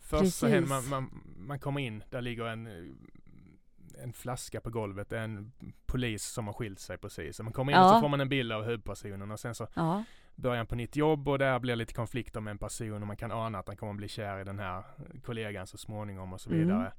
först 0.00 0.22
Precis. 0.22 0.36
så 0.36 0.46
händer 0.46 0.68
man, 0.68 0.88
man, 0.88 1.22
man 1.36 1.58
kommer 1.58 1.80
in, 1.80 2.04
där 2.10 2.20
ligger 2.20 2.44
en 2.44 2.96
en 4.02 4.12
flaska 4.12 4.60
på 4.60 4.70
golvet, 4.70 5.12
en 5.12 5.52
polis 5.86 6.24
som 6.24 6.46
har 6.46 6.54
skilt 6.54 6.78
sig 6.78 6.98
precis. 6.98 7.40
Man 7.40 7.52
kommer 7.52 7.72
in 7.72 7.78
ja. 7.78 7.84
och 7.84 7.90
så 7.90 8.00
får 8.00 8.08
man 8.08 8.20
en 8.20 8.28
bild 8.28 8.52
av 8.52 8.64
huvudpersonen 8.64 9.30
och 9.30 9.40
sen 9.40 9.54
så 9.54 9.66
ja. 9.74 10.04
börjar 10.34 10.56
han 10.56 10.66
på 10.66 10.74
nytt 10.74 10.96
jobb 10.96 11.28
och 11.28 11.38
där 11.38 11.58
blir 11.58 11.76
lite 11.76 11.94
konflikter 11.94 12.40
med 12.40 12.50
en 12.50 12.58
person 12.58 13.02
och 13.02 13.06
man 13.06 13.16
kan 13.16 13.32
ana 13.32 13.58
att 13.58 13.68
han 13.68 13.76
kommer 13.76 13.94
bli 13.94 14.08
kär 14.08 14.40
i 14.40 14.44
den 14.44 14.58
här 14.58 14.84
kollegan 15.24 15.66
så 15.66 15.78
småningom 15.78 16.32
och 16.32 16.40
så 16.40 16.50
mm. 16.50 16.62
vidare. 16.62 16.86
Mm. 16.86 16.92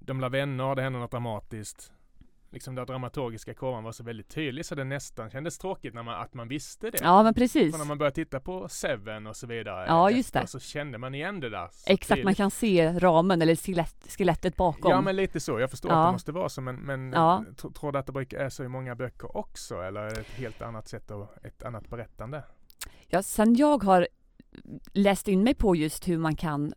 De 0.00 0.18
blir 0.18 0.28
vänner, 0.28 0.74
det 0.74 0.82
händer 0.82 1.00
något 1.00 1.10
dramatiskt 1.10 1.92
liksom 2.56 2.74
den 2.74 2.86
dramaturgiska 2.86 3.54
kurvan 3.54 3.84
var 3.84 3.92
så 3.92 4.04
väldigt 4.04 4.28
tydlig 4.28 4.66
så 4.66 4.74
det 4.74 4.84
nästan 4.84 5.30
kändes 5.30 5.58
tråkigt 5.58 5.94
när 5.94 6.02
man, 6.02 6.20
att 6.20 6.34
man 6.34 6.48
visste 6.48 6.90
det. 6.90 6.98
Ja 7.02 7.22
men 7.22 7.34
precis. 7.34 7.72
För 7.72 7.78
när 7.78 7.86
man 7.86 7.98
började 7.98 8.14
titta 8.14 8.40
på 8.40 8.68
Seven 8.68 9.26
och 9.26 9.36
så 9.36 9.46
vidare. 9.46 9.84
Ja 9.88 10.10
just 10.10 10.32
det. 10.32 10.46
Så 10.46 10.60
kände 10.60 10.98
man 10.98 11.14
igen 11.14 11.40
det 11.40 11.50
där. 11.50 11.64
Exakt, 11.86 12.08
tydligt. 12.08 12.24
man 12.24 12.34
kan 12.34 12.50
se 12.50 12.92
ramen 12.98 13.42
eller 13.42 13.56
skelett, 13.56 14.06
skelettet 14.08 14.56
bakom. 14.56 14.90
Ja 14.90 15.00
men 15.00 15.16
lite 15.16 15.40
så. 15.40 15.60
Jag 15.60 15.70
förstår 15.70 15.92
ja. 15.92 16.02
att 16.02 16.08
det 16.08 16.12
måste 16.12 16.32
vara 16.32 16.48
så 16.48 16.60
men, 16.60 16.76
men 16.76 17.12
ja. 17.12 17.44
tror 17.74 17.92
du 17.92 17.98
att 17.98 18.06
det 18.06 18.12
brukar 18.12 18.38
är 18.38 18.48
så 18.48 18.64
i 18.64 18.68
många 18.68 18.94
böcker 18.94 19.36
också 19.36 19.82
eller 19.82 20.00
är 20.00 20.10
det 20.10 20.20
ett 20.20 20.34
helt 20.34 20.62
annat 20.62 20.88
sätt 20.88 21.10
och 21.10 21.28
ett 21.42 21.62
annat 21.62 21.88
berättande? 21.88 22.42
Ja, 23.06 23.22
sen 23.22 23.54
jag 23.54 23.82
har 23.82 24.08
läst 24.92 25.28
in 25.28 25.42
mig 25.44 25.54
på 25.54 25.76
just 25.76 26.08
hur 26.08 26.18
man 26.18 26.36
kan 26.36 26.74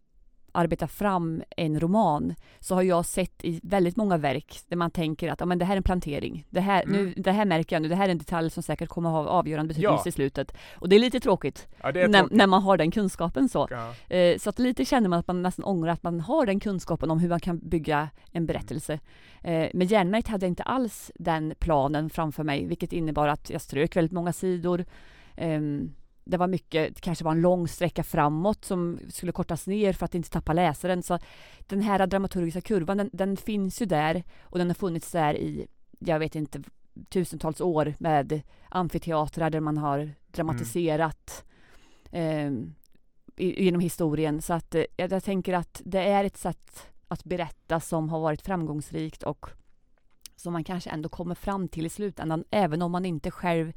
arbeta 0.52 0.88
fram 0.88 1.44
en 1.58 1.80
roman 1.80 2.36
så 2.60 2.76
har 2.76 2.82
jag 2.82 3.06
sett 3.06 3.46
i 3.46 3.60
väldigt 3.64 3.96
många 3.96 4.18
verk 4.18 4.60
där 4.68 4.78
man 4.78 4.92
tänker 4.92 5.32
att 5.32 5.40
ja, 5.40 5.46
men 5.46 5.60
det 5.60 5.66
här 5.66 5.74
är 5.74 5.78
en 5.78 5.84
plantering. 5.84 6.46
Det 6.50 6.60
här, 6.60 6.84
mm. 6.84 6.96
nu, 6.96 7.14
det 7.18 7.32
här 7.32 7.46
märker 7.46 7.76
jag 7.76 7.82
nu, 7.82 7.88
det 7.88 7.96
här 7.96 8.06
är 8.06 8.12
en 8.12 8.18
detalj 8.18 8.50
som 8.50 8.64
säkert 8.64 8.90
kommer 8.90 9.10
ha 9.10 9.28
avgörande 9.28 9.68
betydelse 9.68 10.02
ja. 10.06 10.10
i 10.10 10.12
slutet. 10.12 10.58
Och 10.74 10.90
det 10.90 10.96
är 10.96 11.00
lite 11.00 11.20
tråkigt, 11.20 11.68
ja, 11.82 11.90
är 11.90 11.94
när, 12.08 12.20
tråkigt. 12.20 12.38
när, 12.38 12.48
man 12.48 12.62
har 12.62 12.78
den 12.78 12.92
kunskapen 12.92 13.50
så. 13.50 13.68
Ja. 13.70 14.16
Eh, 14.16 14.38
så 14.38 14.50
att 14.50 14.60
lite 14.60 14.86
känner 14.86 15.10
man 15.10 15.20
att 15.20 15.28
man 15.28 15.42
nästan 15.42 15.66
ångrar 15.66 15.92
att 15.92 16.04
man 16.04 16.20
har 16.20 16.46
den 16.46 16.60
kunskapen 16.60 17.12
om 17.12 17.20
hur 17.20 17.30
man 17.30 17.40
kan 17.40 17.60
bygga 17.60 18.10
en 18.32 18.46
berättelse. 18.46 19.00
Eh, 19.42 19.70
med 19.74 19.92
Järnmärkt 19.92 20.28
hade 20.28 20.46
jag 20.46 20.52
inte 20.52 20.64
alls 20.64 21.12
den 21.16 21.54
planen 21.60 22.10
framför 22.10 22.44
mig, 22.44 22.66
vilket 22.66 22.94
innebar 22.94 23.28
att 23.28 23.50
jag 23.50 23.62
strök 23.62 23.96
väldigt 23.96 24.12
många 24.12 24.34
sidor. 24.34 24.86
Eh, 25.36 25.60
det 26.30 26.38
var 26.38 26.48
mycket, 26.48 26.96
det 26.96 27.02
kanske 27.02 27.26
var 27.26 27.32
en 27.32 27.42
lång 27.42 27.68
sträcka 27.68 28.04
framåt 28.04 28.66
som 28.66 29.00
skulle 29.10 29.32
kortas 29.32 29.68
ner 29.68 29.94
för 29.94 30.06
att 30.06 30.16
inte 30.16 30.30
tappa 30.30 30.54
läsaren. 30.54 31.04
Så 31.04 31.20
den 31.60 31.82
här 31.82 32.08
dramaturgiska 32.08 32.62
kurvan, 32.62 32.98
den, 32.98 33.10
den 33.14 33.38
finns 33.38 33.82
ju 33.82 33.86
där 33.86 34.24
och 34.42 34.58
den 34.58 34.68
har 34.68 34.76
funnits 34.76 35.12
där 35.12 35.34
i, 35.34 35.68
jag 36.00 36.20
vet 36.20 36.36
inte, 36.36 36.64
tusentals 37.10 37.62
år 37.62 37.94
med 38.00 38.42
amfiteatrar 38.70 39.50
där 39.50 39.60
man 39.60 39.78
har 39.78 40.12
dramatiserat 40.32 41.46
mm. 42.12 42.74
eh, 43.38 43.46
genom 43.64 43.82
historien. 43.82 44.42
Så 44.42 44.54
att 44.54 44.76
eh, 44.76 44.84
jag 44.96 45.24
tänker 45.24 45.54
att 45.54 45.82
det 45.86 46.04
är 46.04 46.24
ett 46.24 46.38
sätt 46.38 46.88
att 47.08 47.24
berätta 47.24 47.80
som 47.80 48.10
har 48.10 48.20
varit 48.20 48.42
framgångsrikt 48.42 49.24
och 49.24 49.50
som 50.36 50.54
man 50.54 50.64
kanske 50.64 50.90
ändå 50.90 51.10
kommer 51.10 51.36
fram 51.36 51.68
till 51.68 51.86
i 51.86 51.90
slutändan, 51.90 52.44
även 52.52 52.82
om 52.82 52.92
man 52.92 53.06
inte 53.06 53.32
själv 53.32 53.74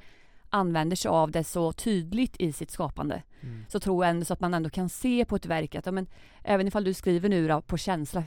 använder 0.52 0.96
sig 0.96 1.08
av 1.08 1.30
det 1.30 1.44
så 1.44 1.72
tydligt 1.72 2.36
i 2.40 2.52
sitt 2.52 2.70
skapande 2.70 3.22
mm. 3.40 3.64
så 3.68 3.80
tror 3.80 4.04
jag 4.04 4.10
ändå 4.10 4.24
så 4.24 4.32
att 4.32 4.40
man 4.40 4.54
ändå 4.54 4.70
kan 4.70 4.88
se 4.88 5.24
på 5.24 5.36
ett 5.36 5.46
verk 5.46 5.74
att 5.74 5.86
ja, 5.86 5.92
men, 5.92 6.06
även 6.42 6.68
ifall 6.68 6.84
du 6.84 6.94
skriver 6.94 7.28
nu 7.28 7.48
då, 7.48 7.60
på 7.60 7.76
känsla 7.76 8.24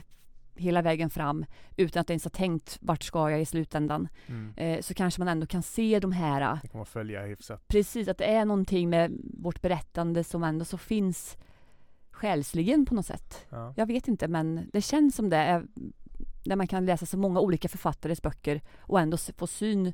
hela 0.54 0.82
vägen 0.82 1.10
fram 1.10 1.44
utan 1.76 2.00
att 2.00 2.10
ens 2.10 2.24
ha 2.24 2.30
tänkt 2.30 2.78
vart 2.80 3.02
ska 3.02 3.30
jag 3.30 3.40
i 3.40 3.44
slutändan 3.44 4.08
mm. 4.26 4.54
eh, 4.56 4.80
så 4.80 4.94
kanske 4.94 5.20
man 5.20 5.28
ändå 5.28 5.46
kan 5.46 5.62
se 5.62 6.00
de 6.00 6.12
här 6.12 6.58
Det 6.62 6.68
kommer 6.68 6.84
följa 6.84 7.22
hyfsat. 7.22 7.68
Precis, 7.68 8.08
att 8.08 8.18
det 8.18 8.24
är 8.24 8.44
någonting 8.44 8.90
med 8.90 9.12
vårt 9.38 9.60
berättande 9.60 10.24
som 10.24 10.42
ändå 10.42 10.64
så 10.64 10.78
finns 10.78 11.36
själsligen 12.10 12.86
på 12.86 12.94
något 12.94 13.06
sätt. 13.06 13.46
Ja. 13.48 13.74
Jag 13.76 13.86
vet 13.86 14.08
inte 14.08 14.28
men 14.28 14.70
det 14.72 14.80
känns 14.80 15.16
som 15.16 15.30
det 15.30 15.36
är 15.36 15.66
när 16.44 16.56
man 16.56 16.66
kan 16.66 16.86
läsa 16.86 17.06
så 17.06 17.18
många 17.18 17.40
olika 17.40 17.68
författares 17.68 18.22
böcker 18.22 18.60
och 18.78 19.00
ändå 19.00 19.16
få 19.16 19.46
syn 19.46 19.92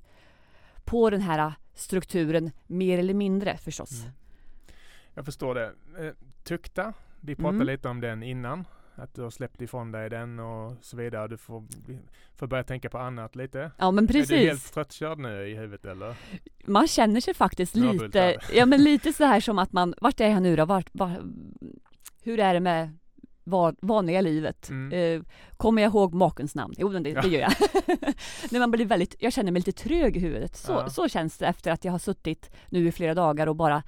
på 0.85 1.11
den 1.11 1.21
här 1.21 1.53
strukturen 1.75 2.51
mer 2.67 2.99
eller 2.99 3.15
mindre 3.15 3.57
förstås. 3.57 4.01
Mm. 4.01 4.13
Jag 5.15 5.25
förstår 5.25 5.55
det. 5.55 5.73
Eh, 5.99 6.13
tukta, 6.45 6.93
vi 7.21 7.35
pratade 7.35 7.55
mm. 7.55 7.67
lite 7.67 7.89
om 7.89 8.01
den 8.01 8.23
innan. 8.23 8.65
Att 8.95 9.15
du 9.15 9.23
har 9.23 9.31
släppt 9.31 9.61
ifrån 9.61 9.93
dig 9.93 10.11
den 10.11 10.39
och 10.39 10.75
så 10.81 10.97
vidare. 10.97 11.29
Du 11.29 11.37
får, 11.37 11.65
får 12.37 12.47
börja 12.47 12.65
tänka 12.65 12.91
på 12.91 12.99
annat 12.99 13.37
lite. 13.37 13.71
Ja 13.79 13.91
men 13.91 14.07
precis. 14.07 14.31
Är 14.31 14.37
du 14.37 14.47
helt 14.47 14.75
tröttkörd 14.75 15.19
nu 15.19 15.49
i 15.49 15.55
huvudet 15.55 15.85
eller? 15.85 16.17
Man 16.67 16.89
känner 16.89 17.21
sig 17.21 17.35
faktiskt 17.35 17.75
lite, 17.77 18.37
ja 18.53 18.67
men 18.67 18.85
lite 18.85 19.13
så 19.13 19.25
här 19.25 19.41
som 19.41 19.59
att 19.59 19.73
man, 19.73 19.95
vart 20.01 20.21
är 20.21 20.29
jag 20.29 20.43
nu 20.43 20.57
då? 20.57 20.65
Vart, 20.65 20.89
var, 20.93 21.23
hur 22.23 22.41
är 22.41 22.55
det 22.55 22.61
med 22.61 22.99
vanliga 23.81 24.21
livet. 24.21 24.69
Mm. 24.71 24.93
Eh, 24.93 25.27
kommer 25.57 25.83
jag 25.83 25.91
ihåg 25.91 26.15
makens 26.15 26.55
namn? 26.55 26.75
Jo, 26.79 26.89
det, 26.89 27.01
det 27.01 27.29
gör 27.29 27.41
jag. 27.41 27.53
När 28.51 28.59
man 28.59 28.71
blir 28.71 28.87
väldigt, 28.87 29.15
jag 29.19 29.33
känner 29.33 29.53
mig 29.53 29.63
lite 29.63 29.83
trög 29.83 30.17
i 30.17 30.21
huvudet. 30.21 30.57
Så, 30.57 30.73
ja. 30.73 30.91
så 30.91 31.09
känns 31.09 31.39
det 31.39 31.47
efter 31.47 31.71
att 31.71 31.85
jag 31.85 31.93
har 31.93 31.99
suttit 31.99 32.51
nu 32.69 32.89
i 32.89 32.93
flera 32.93 33.15
dagar 33.15 33.47
och 33.47 33.57
bara 33.57 33.83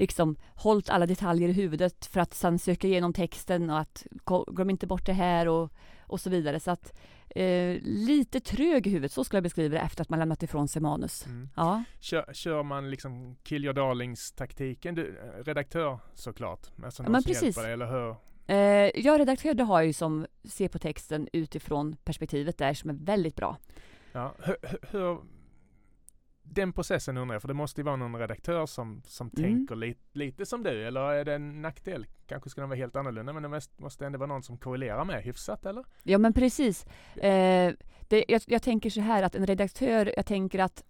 liksom 0.00 0.36
hållit 0.54 0.90
alla 0.90 1.06
detaljer 1.06 1.48
i 1.48 1.52
huvudet 1.52 2.06
för 2.06 2.20
att 2.20 2.34
sen 2.34 2.58
söka 2.58 2.86
igenom 2.86 3.12
texten 3.12 3.70
och 3.70 3.78
att 3.78 4.06
glöm 4.46 4.70
inte 4.70 4.86
bort 4.86 5.06
det 5.06 5.12
här 5.12 5.48
och, 5.48 5.72
och 6.06 6.20
så 6.20 6.30
vidare. 6.30 6.60
Så 6.60 6.70
att 6.70 6.92
eh, 7.30 7.78
lite 7.82 8.40
trög 8.40 8.86
i 8.86 8.90
huvudet, 8.90 9.12
så 9.12 9.24
skulle 9.24 9.36
jag 9.36 9.42
beskriva 9.42 9.74
det 9.74 9.80
efter 9.80 10.02
att 10.02 10.08
man 10.08 10.18
lämnat 10.18 10.42
ifrån 10.42 10.68
sig 10.68 10.82
manus. 10.82 11.26
Mm. 11.26 11.48
Ja. 11.56 11.84
Kör, 12.00 12.32
kör, 12.32 12.62
man 12.62 12.90
liksom 12.90 13.36
kill 13.42 13.64
your 13.64 13.74
darlings 13.74 14.32
taktiken? 14.32 14.94
Du, 14.94 15.20
redaktör 15.44 15.98
såklart, 16.14 16.66
alltså 16.84 17.02
någon 17.02 17.12
ja, 17.12 17.12
men 17.12 17.22
precis. 17.22 17.56
Dig, 17.56 17.72
eller 17.72 17.86
hur? 17.86 18.16
Eh, 18.50 18.90
jag 18.94 19.20
redaktör, 19.20 19.54
det 19.54 19.64
har 19.64 19.82
ju 19.82 19.92
som 19.92 20.26
ser 20.44 20.68
på 20.68 20.78
texten 20.78 21.28
utifrån 21.32 21.96
perspektivet 22.04 22.58
där 22.58 22.74
som 22.74 22.90
är 22.90 22.94
väldigt 22.94 23.36
bra. 23.36 23.56
Ja, 24.12 24.34
hur, 24.38 24.56
hur 24.90 25.20
den 26.42 26.72
processen 26.72 27.16
undrar 27.16 27.34
jag, 27.34 27.42
för 27.42 27.48
det 27.48 27.54
måste 27.54 27.80
ju 27.80 27.84
vara 27.84 27.96
någon 27.96 28.16
redaktör 28.16 28.66
som, 28.66 29.02
som 29.06 29.30
mm. 29.36 29.50
tänker 29.50 29.76
lite, 29.76 30.00
lite 30.12 30.46
som 30.46 30.62
du, 30.62 30.86
eller 30.86 31.00
är 31.00 31.24
det 31.24 31.34
en 31.34 31.62
nackdel? 31.62 32.06
Kanske 32.26 32.50
skulle 32.50 32.62
den 32.62 32.68
vara 32.68 32.78
helt 32.78 32.96
annorlunda, 32.96 33.32
men 33.32 33.42
det 33.42 33.60
måste 33.76 34.06
ändå 34.06 34.18
vara 34.18 34.28
någon 34.28 34.42
som 34.42 34.58
korrelerar 34.58 35.04
med 35.04 35.22
hyfsat, 35.22 35.66
eller? 35.66 35.84
Ja, 36.02 36.18
men 36.18 36.32
precis. 36.32 36.86
Eh, 37.16 37.74
det, 38.08 38.24
jag, 38.28 38.42
jag, 38.46 38.62
tänker 38.62 38.90
så 38.90 39.00
här 39.00 39.22
att 39.22 39.34
en 39.34 39.46
redaktör, 39.46 40.12
jag 40.16 40.26
tänker 40.26 40.58
att 40.58 40.84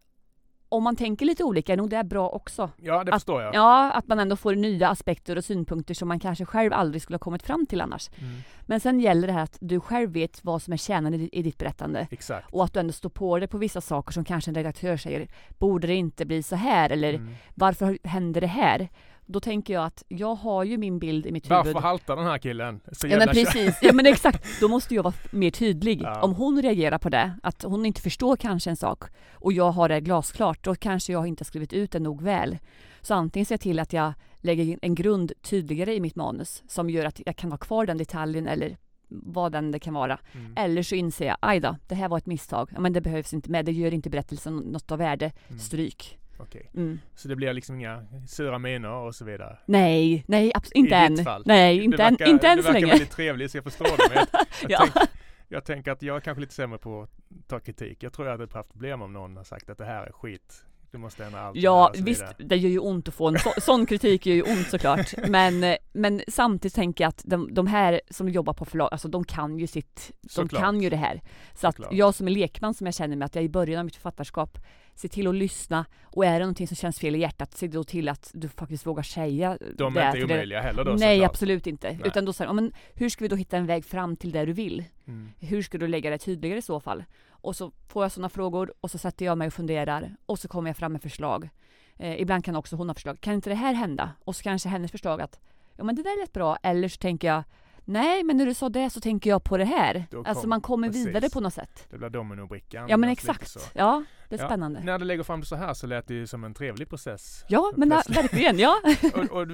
om 0.70 0.82
man 0.82 0.96
tänker 0.96 1.26
lite 1.26 1.44
olika 1.44 1.72
är 1.72 1.76
nog 1.76 1.90
det 1.90 2.04
bra 2.04 2.28
också. 2.28 2.70
Ja, 2.76 3.04
det 3.04 3.12
att, 3.12 3.16
förstår 3.16 3.42
jag. 3.42 3.54
Ja, 3.54 3.92
att 3.92 4.08
man 4.08 4.18
ändå 4.18 4.36
får 4.36 4.54
nya 4.54 4.88
aspekter 4.88 5.36
och 5.36 5.44
synpunkter 5.44 5.94
som 5.94 6.08
man 6.08 6.20
kanske 6.20 6.44
själv 6.44 6.72
aldrig 6.72 7.02
skulle 7.02 7.14
ha 7.14 7.18
kommit 7.18 7.42
fram 7.42 7.66
till 7.66 7.80
annars. 7.80 8.10
Mm. 8.18 8.40
Men 8.60 8.80
sen 8.80 9.00
gäller 9.00 9.26
det 9.26 9.32
här 9.32 9.42
att 9.42 9.58
du 9.60 9.80
själv 9.80 10.12
vet 10.12 10.44
vad 10.44 10.62
som 10.62 10.72
är 10.72 10.76
kärnan 10.76 11.14
i, 11.14 11.28
i 11.32 11.42
ditt 11.42 11.58
berättande. 11.58 12.06
Exakt. 12.10 12.54
Och 12.54 12.64
att 12.64 12.74
du 12.74 12.80
ändå 12.80 12.92
står 12.92 13.10
på 13.10 13.38
dig 13.38 13.48
på 13.48 13.58
vissa 13.58 13.80
saker 13.80 14.12
som 14.12 14.24
kanske 14.24 14.50
en 14.50 14.54
redaktör 14.54 14.96
säger, 14.96 15.28
borde 15.58 15.86
det 15.86 15.94
inte 15.94 16.26
bli 16.26 16.42
så 16.42 16.56
här? 16.56 16.90
Eller 16.90 17.14
mm. 17.14 17.34
varför 17.54 17.98
händer 18.04 18.40
det 18.40 18.46
här? 18.46 18.88
Då 19.32 19.40
tänker 19.40 19.74
jag 19.74 19.84
att 19.84 20.04
jag 20.08 20.34
har 20.34 20.64
ju 20.64 20.78
min 20.78 20.98
bild 20.98 21.26
i 21.26 21.32
mitt 21.32 21.50
huvud. 21.50 21.66
Varför 21.66 21.80
haltar 21.80 22.16
den 22.16 22.26
här 22.26 22.38
killen? 22.38 22.80
Så 22.92 23.06
ja 23.06 23.18
men 23.18 23.28
precis, 23.28 23.78
ja 23.82 23.92
men 23.92 24.06
exakt. 24.06 24.60
Då 24.60 24.68
måste 24.68 24.94
jag 24.94 25.02
vara 25.02 25.14
mer 25.30 25.50
tydlig. 25.50 26.02
Ja. 26.02 26.22
Om 26.22 26.34
hon 26.34 26.62
reagerar 26.62 26.98
på 26.98 27.08
det, 27.08 27.32
att 27.42 27.62
hon 27.62 27.86
inte 27.86 28.00
förstår 28.00 28.36
kanske 28.36 28.70
en 28.70 28.76
sak 28.76 29.04
och 29.32 29.52
jag 29.52 29.70
har 29.70 29.88
det 29.88 30.00
glasklart, 30.00 30.64
då 30.64 30.74
kanske 30.74 31.12
jag 31.12 31.26
inte 31.26 31.40
har 31.40 31.46
skrivit 31.46 31.72
ut 31.72 31.92
det 31.92 32.00
nog 32.00 32.22
väl. 32.22 32.58
Så 33.00 33.14
antingen 33.14 33.46
ser 33.46 33.54
jag 33.54 33.60
till 33.60 33.78
att 33.78 33.92
jag 33.92 34.12
lägger 34.36 34.78
en 34.82 34.94
grund 34.94 35.32
tydligare 35.42 35.94
i 35.94 36.00
mitt 36.00 36.16
manus 36.16 36.62
som 36.68 36.90
gör 36.90 37.04
att 37.04 37.20
jag 37.26 37.36
kan 37.36 37.50
ha 37.50 37.58
kvar 37.58 37.86
den 37.86 37.98
detaljen 37.98 38.46
eller 38.46 38.76
vad 39.10 39.52
den 39.52 39.70
det 39.70 39.78
kan 39.78 39.94
vara. 39.94 40.18
Mm. 40.32 40.52
Eller 40.56 40.82
så 40.82 40.94
inser 40.94 41.26
jag, 41.26 41.36
aj 41.40 41.60
då, 41.60 41.76
det 41.88 41.94
här 41.94 42.08
var 42.08 42.18
ett 42.18 42.26
misstag. 42.26 42.70
Ja, 42.74 42.80
men 42.80 42.92
det 42.92 43.00
behövs 43.00 43.34
inte 43.34 43.50
med, 43.50 43.64
det 43.64 43.72
gör 43.72 43.94
inte 43.94 44.10
berättelsen 44.10 44.56
något 44.56 44.92
av 44.92 44.98
värde. 44.98 45.32
Mm. 45.48 45.58
Stryk. 45.58 46.19
Okej. 46.42 46.70
Mm. 46.74 46.98
Så 47.14 47.28
det 47.28 47.36
blir 47.36 47.52
liksom 47.52 47.76
inga 47.76 48.06
sura 48.28 48.58
miner 48.58 48.92
och 48.92 49.14
så 49.14 49.24
vidare? 49.24 49.58
Nej, 49.66 50.24
nej 50.28 50.52
inte 50.74 50.96
än. 50.96 51.16
Fall. 51.16 51.42
Nej, 51.46 51.84
inte, 51.84 51.96
verkar, 51.96 52.24
än, 52.24 52.30
inte 52.30 52.48
än 52.48 52.62
så 52.62 52.72
länge. 52.72 52.80
Du 52.80 52.86
verkar 52.86 52.98
väldigt 52.98 53.10
trevlig 53.10 53.50
så 53.50 53.56
jag 53.56 53.64
förstår 53.64 53.84
det. 53.84 54.14
Men 54.14 54.16
jag, 54.16 54.46
jag, 54.70 54.70
ja. 54.70 54.88
tänk, 54.92 55.10
jag 55.48 55.64
tänker 55.64 55.92
att 55.92 56.02
jag 56.02 56.16
är 56.16 56.20
kanske 56.20 56.40
lite 56.40 56.54
sämre 56.54 56.78
på 56.78 57.02
att 57.02 57.10
ta 57.48 57.60
kritik. 57.60 58.02
Jag 58.02 58.12
tror 58.12 58.28
jag 58.28 58.38
hade 58.38 58.58
haft 58.58 58.72
problem 58.72 59.02
om 59.02 59.12
någon 59.12 59.36
har 59.36 59.44
sagt 59.44 59.70
att 59.70 59.78
det 59.78 59.84
här 59.84 60.06
är 60.06 60.12
skit. 60.12 60.64
Du 60.92 60.98
måste 60.98 61.24
ändra 61.24 61.40
allt. 61.40 61.56
Ja, 61.56 61.92
visst, 61.98 62.24
det 62.38 62.56
gör 62.56 62.70
ju 62.70 62.78
ont 62.78 63.08
att 63.08 63.14
få 63.14 63.28
en 63.28 63.38
så, 63.38 63.52
sån 63.60 63.86
kritik 63.86 64.26
gör 64.26 64.34
ju 64.34 64.42
ont 64.42 64.70
såklart. 64.70 65.14
Men, 65.28 65.76
men 65.92 66.22
samtidigt 66.28 66.74
tänker 66.74 67.04
jag 67.04 67.08
att 67.08 67.22
de, 67.24 67.54
de 67.54 67.66
här 67.66 68.00
som 68.10 68.28
jobbar 68.28 68.52
på 68.52 68.64
förlag, 68.64 68.88
alltså 68.92 69.08
de 69.08 69.24
kan 69.24 69.58
ju 69.58 69.66
sitt, 69.66 70.12
de 70.22 70.28
såklart. 70.28 70.62
kan 70.62 70.80
ju 70.80 70.90
det 70.90 70.96
här. 70.96 71.20
Så 71.54 71.68
att 71.68 71.76
såklart. 71.76 71.92
jag 71.92 72.14
som 72.14 72.26
är 72.26 72.30
lekman 72.30 72.74
som 72.74 72.86
jag 72.86 72.94
känner 72.94 73.16
mig 73.16 73.26
att 73.26 73.34
jag 73.34 73.44
i 73.44 73.48
början 73.48 73.78
av 73.78 73.84
mitt 73.84 73.94
författarskap 73.94 74.58
se 74.94 75.08
till 75.08 75.26
att 75.26 75.34
lyssna 75.34 75.84
och 76.02 76.26
är 76.26 76.32
det 76.32 76.38
någonting 76.38 76.66
som 76.66 76.76
känns 76.76 76.98
fel 76.98 77.16
i 77.16 77.18
hjärtat, 77.18 77.56
se 77.56 77.68
då 77.68 77.84
till 77.84 78.08
att 78.08 78.30
du 78.34 78.48
faktiskt 78.48 78.86
vågar 78.86 79.02
säga 79.02 79.58
De 79.76 79.96
är 79.96 80.16
inte 80.16 80.24
omöjliga 80.24 80.60
heller 80.60 80.84
då 80.84 80.90
Nej, 80.90 81.16
såklart. 81.16 81.30
absolut 81.30 81.66
inte. 81.66 81.88
Nej. 81.88 82.00
Utan 82.04 82.24
då 82.24 82.32
säger 82.32 82.52
men 82.52 82.72
hur 82.94 83.08
ska 83.08 83.24
vi 83.24 83.28
då 83.28 83.36
hitta 83.36 83.56
en 83.56 83.66
väg 83.66 83.84
fram 83.84 84.16
till 84.16 84.32
det 84.32 84.44
du 84.44 84.52
vill? 84.52 84.84
Mm. 85.10 85.32
Hur 85.38 85.62
ska 85.62 85.78
du 85.78 85.86
lägga 85.86 86.10
det 86.10 86.18
tydligare 86.18 86.58
i 86.58 86.62
så 86.62 86.80
fall? 86.80 87.04
Och 87.30 87.56
så 87.56 87.72
får 87.88 88.04
jag 88.04 88.12
sådana 88.12 88.28
frågor 88.28 88.72
och 88.80 88.90
så 88.90 88.98
sätter 88.98 89.24
jag 89.24 89.38
mig 89.38 89.46
och 89.46 89.52
funderar 89.52 90.16
och 90.26 90.38
så 90.38 90.48
kommer 90.48 90.70
jag 90.70 90.76
fram 90.76 90.92
med 90.92 91.02
förslag. 91.02 91.48
Eh, 91.96 92.20
ibland 92.20 92.44
kan 92.44 92.56
också 92.56 92.76
hon 92.76 92.88
ha 92.88 92.94
förslag. 92.94 93.20
Kan 93.20 93.34
inte 93.34 93.50
det 93.50 93.56
här 93.56 93.72
hända? 93.74 94.10
Och 94.24 94.36
så 94.36 94.42
kanske 94.42 94.68
hennes 94.68 94.90
förslag 94.90 95.20
att 95.20 95.40
ja 95.76 95.84
men 95.84 95.94
det 95.94 96.02
där 96.02 96.10
är 96.10 96.22
rätt 96.22 96.32
bra. 96.32 96.56
Eller 96.62 96.88
så 96.88 96.98
tänker 96.98 97.28
jag 97.28 97.44
Nej, 97.84 98.24
men 98.24 98.36
när 98.36 98.46
du 98.46 98.54
sa 98.54 98.68
det 98.68 98.90
så 98.90 99.00
tänker 99.00 99.30
jag 99.30 99.44
på 99.44 99.56
det 99.56 99.64
här. 99.64 100.06
Kom, 100.10 100.26
alltså 100.26 100.48
man 100.48 100.60
kommer 100.60 100.88
precis. 100.88 101.06
vidare 101.06 101.30
på 101.30 101.40
något 101.40 101.54
sätt. 101.54 101.86
Det 101.90 101.98
blir 101.98 102.10
dominobrickan. 102.10 102.88
Ja, 102.88 102.96
men 102.96 103.10
exakt. 103.10 103.70
Ja, 103.74 104.04
det 104.28 104.34
är 104.34 104.40
ja, 104.40 104.46
spännande. 104.46 104.80
När 104.84 104.98
du 104.98 105.04
lägger 105.04 105.22
fram 105.22 105.40
det 105.40 105.46
så 105.46 105.56
här 105.56 105.74
så 105.74 105.86
lät 105.86 106.06
det 106.06 106.14
ju 106.14 106.26
som 106.26 106.44
en 106.44 106.54
trevlig 106.54 106.88
process. 106.88 107.44
Ja, 107.48 107.72
men 107.76 107.88
verkligen, 107.88 108.58
ja. 108.58 108.80
och, 109.14 109.40
och 109.40 109.46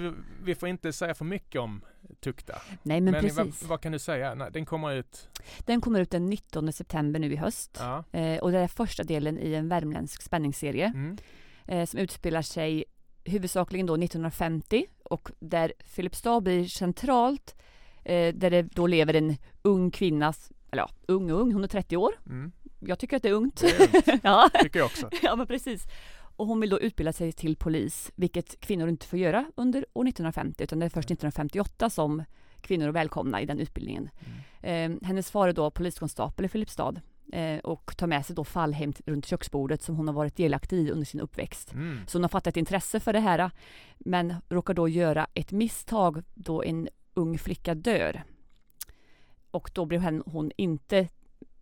vi 0.42 0.55
får 0.55 0.69
inte 0.69 0.92
säga 0.92 1.14
för 1.14 1.25
mycket 1.25 1.61
om 1.61 1.81
Tukta. 2.21 2.55
Nej, 2.83 3.01
men, 3.01 3.13
men 3.13 3.23
precis. 3.23 3.63
Vad, 3.63 3.69
vad, 3.69 3.81
kan 3.81 3.93
du 3.93 3.99
säga? 3.99 4.35
Nej, 4.35 4.51
den 4.53 4.67
kommer 4.67 4.95
ut? 4.95 5.29
Den 5.59 5.81
kommer 5.81 6.01
ut 6.01 6.11
den 6.11 6.27
19 6.27 6.73
september 6.73 7.21
nu 7.21 7.33
i 7.33 7.37
höst. 7.37 7.77
Ja. 7.81 8.05
Eh, 8.13 8.39
och 8.39 8.53
det 8.53 8.59
är 8.59 8.69
första 8.69 9.03
delen 9.03 9.39
i 9.39 9.55
en 9.55 9.69
värmländsk 9.69 10.23
spänningsserie. 10.23 10.87
Mm. 10.87 11.19
Eh, 11.65 11.87
som 11.87 12.01
utspelar 12.01 12.43
sig 12.43 12.85
huvudsakligen 13.25 13.87
då 13.87 13.95
1950 13.95 14.87
och 15.05 15.31
där 15.39 15.73
Filipstad 15.85 16.41
blir 16.41 16.65
centralt 16.65 17.55
eh, 18.05 18.35
där 18.35 18.51
det 18.51 18.63
då 18.63 18.87
lever 18.87 19.15
en 19.15 19.37
ung 19.63 19.91
kvinna, 19.91 20.35
eller 20.71 20.83
ja, 20.83 20.91
ung 21.09 21.31
och 21.33 21.41
ung, 21.41 21.53
hon 21.53 21.65
är 21.65 21.69
30 21.69 21.97
år. 21.97 22.13
Mm. 22.27 22.53
Jag 22.81 22.99
tycker 22.99 23.17
att 23.17 23.23
det 23.23 23.29
är 23.29 23.33
ungt. 23.33 23.61
Det 23.61 23.67
är 23.67 23.81
ungt. 23.81 24.21
ja. 24.25 24.51
tycker 24.63 24.79
jag 24.79 24.87
också. 24.87 25.11
ja, 25.23 25.37
men 25.37 25.47
precis. 25.47 25.87
Och 26.37 26.46
hon 26.46 26.61
vill 26.61 26.70
då 26.70 26.81
utbilda 26.81 27.12
sig 27.12 27.33
till 27.33 27.57
polis, 27.57 28.12
vilket 28.14 28.61
kvinnor 28.61 28.88
inte 28.88 29.07
får 29.07 29.18
göra 29.18 29.44
under 29.55 29.87
år 29.92 30.09
1950, 30.09 30.64
utan 30.64 30.79
det 30.79 30.87
är 30.87 30.90
först 30.90 31.11
1958 31.11 31.90
som 31.90 32.25
kvinnor 32.61 32.88
är 32.88 32.92
välkomna 32.92 33.40
i 33.40 33.46
den 33.46 33.59
utbildningen. 33.59 34.11
Mm. 34.61 34.92
Eh, 35.03 35.07
hennes 35.07 35.31
far 35.31 35.49
är 35.49 35.53
då 35.53 35.70
poliskonstapel 35.70 36.44
i 36.44 36.49
Filipstad 36.49 37.01
eh, 37.33 37.59
och 37.59 37.96
tar 37.96 38.07
med 38.07 38.27
sig 38.27 38.37
då 38.37 38.44
fallhem 38.44 38.92
runt 39.07 39.27
köksbordet 39.27 39.83
som 39.83 39.96
hon 39.96 40.09
har 40.09 40.14
varit 40.14 40.37
delaktig 40.37 40.79
i 40.79 40.90
under 40.90 41.05
sin 41.05 41.20
uppväxt. 41.20 41.72
Mm. 41.72 42.01
Så 42.07 42.18
hon 42.18 42.25
har 42.25 42.29
fattat 42.29 42.57
intresse 42.57 43.01
för 43.01 43.12
det 43.12 43.20
här, 43.20 43.51
men 43.99 44.35
råkar 44.49 44.75
då 44.75 44.88
göra 44.88 45.27
ett 45.35 45.53
misstag 45.53 46.22
då 46.35 46.62
en 46.62 46.88
ung 47.14 47.38
flicka 47.38 47.75
dör. 47.75 48.22
Och 49.51 49.70
då 49.75 49.85
blev 49.85 50.22
hon 50.27 50.53
inte 50.57 50.99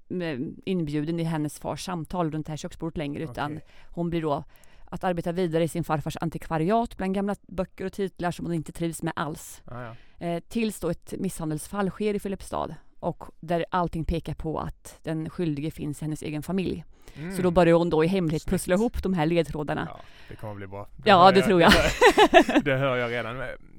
eh, 0.08 0.38
inbjuden 0.64 1.20
i 1.20 1.24
hennes 1.24 1.58
fars 1.58 1.84
samtal 1.84 2.30
runt 2.30 2.46
det 2.46 2.52
här 2.52 2.56
köksbordet 2.56 2.96
längre 2.96 3.22
utan 3.22 3.52
okay. 3.52 3.68
hon 3.90 4.10
blir 4.10 4.22
då 4.22 4.44
att 4.84 5.04
arbeta 5.04 5.32
vidare 5.32 5.64
i 5.64 5.68
sin 5.68 5.84
farfars 5.84 6.16
antikvariat 6.20 6.96
bland 6.96 7.14
gamla 7.14 7.36
böcker 7.48 7.84
och 7.84 7.92
titlar 7.92 8.30
som 8.30 8.46
hon 8.46 8.54
inte 8.54 8.72
trivs 8.72 9.02
med 9.02 9.12
alls. 9.16 9.62
Ah, 9.64 9.82
ja. 9.82 10.26
eh, 10.26 10.42
tills 10.48 10.80
då 10.80 10.90
ett 10.90 11.14
misshandelsfall 11.18 11.90
sker 11.90 12.14
i 12.14 12.18
Filipstad 12.18 12.74
och 13.00 13.24
där 13.40 13.64
allting 13.70 14.04
pekar 14.04 14.34
på 14.34 14.60
att 14.60 14.98
den 15.02 15.30
skyldige 15.30 15.70
finns 15.70 16.02
i 16.02 16.04
hennes 16.04 16.22
egen 16.22 16.42
familj. 16.42 16.84
Mm. 17.14 17.36
Så 17.36 17.42
då 17.42 17.50
börjar 17.50 17.74
hon 17.74 17.90
då 17.90 18.04
i 18.04 18.06
hemlighet 18.06 18.46
pussla 18.46 18.74
ihop 18.74 19.02
de 19.02 19.14
här 19.14 19.26
ledtrådarna. 19.26 19.88
Ja, 19.90 20.00
det 20.28 20.36
kommer 20.36 20.54
bli 20.54 20.66
bra. 20.66 20.88
Det 20.96 21.10
ja, 21.10 21.30
det 21.30 21.38
jag, 21.38 21.46
tror 21.46 21.60
jag. 21.60 21.72
det 22.64 22.76
hör 22.76 22.96
jag 22.96 23.10
redan 23.10 23.36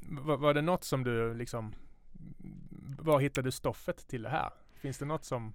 var, 0.10 0.38
var 0.38 0.54
det 0.54 0.62
något 0.62 0.84
som 0.84 1.04
du 1.04 1.34
liksom, 1.34 1.76
var 3.00 3.20
hittade 3.20 3.48
du 3.48 3.52
stoffet 3.52 4.08
till 4.08 4.22
det 4.22 4.30
här? 4.30 4.50
Finns 4.76 4.98
det 4.98 5.06
något 5.06 5.26
som 5.26 5.54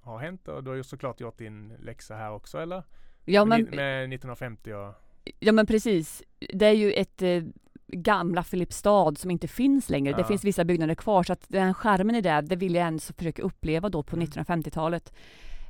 har 0.00 0.18
hänt? 0.18 0.48
Och 0.48 0.64
du 0.64 0.70
har 0.70 0.76
ju 0.76 0.82
såklart 0.82 1.20
gjort 1.20 1.38
din 1.38 1.76
läxa 1.78 2.14
här 2.14 2.32
också 2.32 2.58
eller? 2.58 2.82
Ja 3.24 3.44
men 3.44 3.62
Med 3.62 4.04
1950 4.04 4.72
och 4.72 4.94
Ja 5.40 5.52
men 5.52 5.66
precis. 5.66 6.22
Det 6.38 6.66
är 6.66 6.72
ju 6.72 6.92
ett 6.92 7.22
eh, 7.22 7.42
gamla 7.86 8.42
Filipstad 8.42 9.14
som 9.16 9.30
inte 9.30 9.48
finns 9.48 9.90
längre. 9.90 10.10
Ja. 10.10 10.16
Det 10.16 10.24
finns 10.24 10.44
vissa 10.44 10.64
byggnader 10.64 10.94
kvar 10.94 11.22
så 11.22 11.32
att 11.32 11.44
den 11.48 11.74
skärmen 11.74 12.14
i 12.14 12.20
det, 12.20 12.40
det 12.40 12.56
vill 12.56 12.74
jag 12.74 12.84
ens 12.84 13.12
försöka 13.12 13.42
uppleva 13.42 13.88
då 13.88 14.02
på 14.02 14.16
mm. 14.16 14.28
1950-talet. 14.28 15.12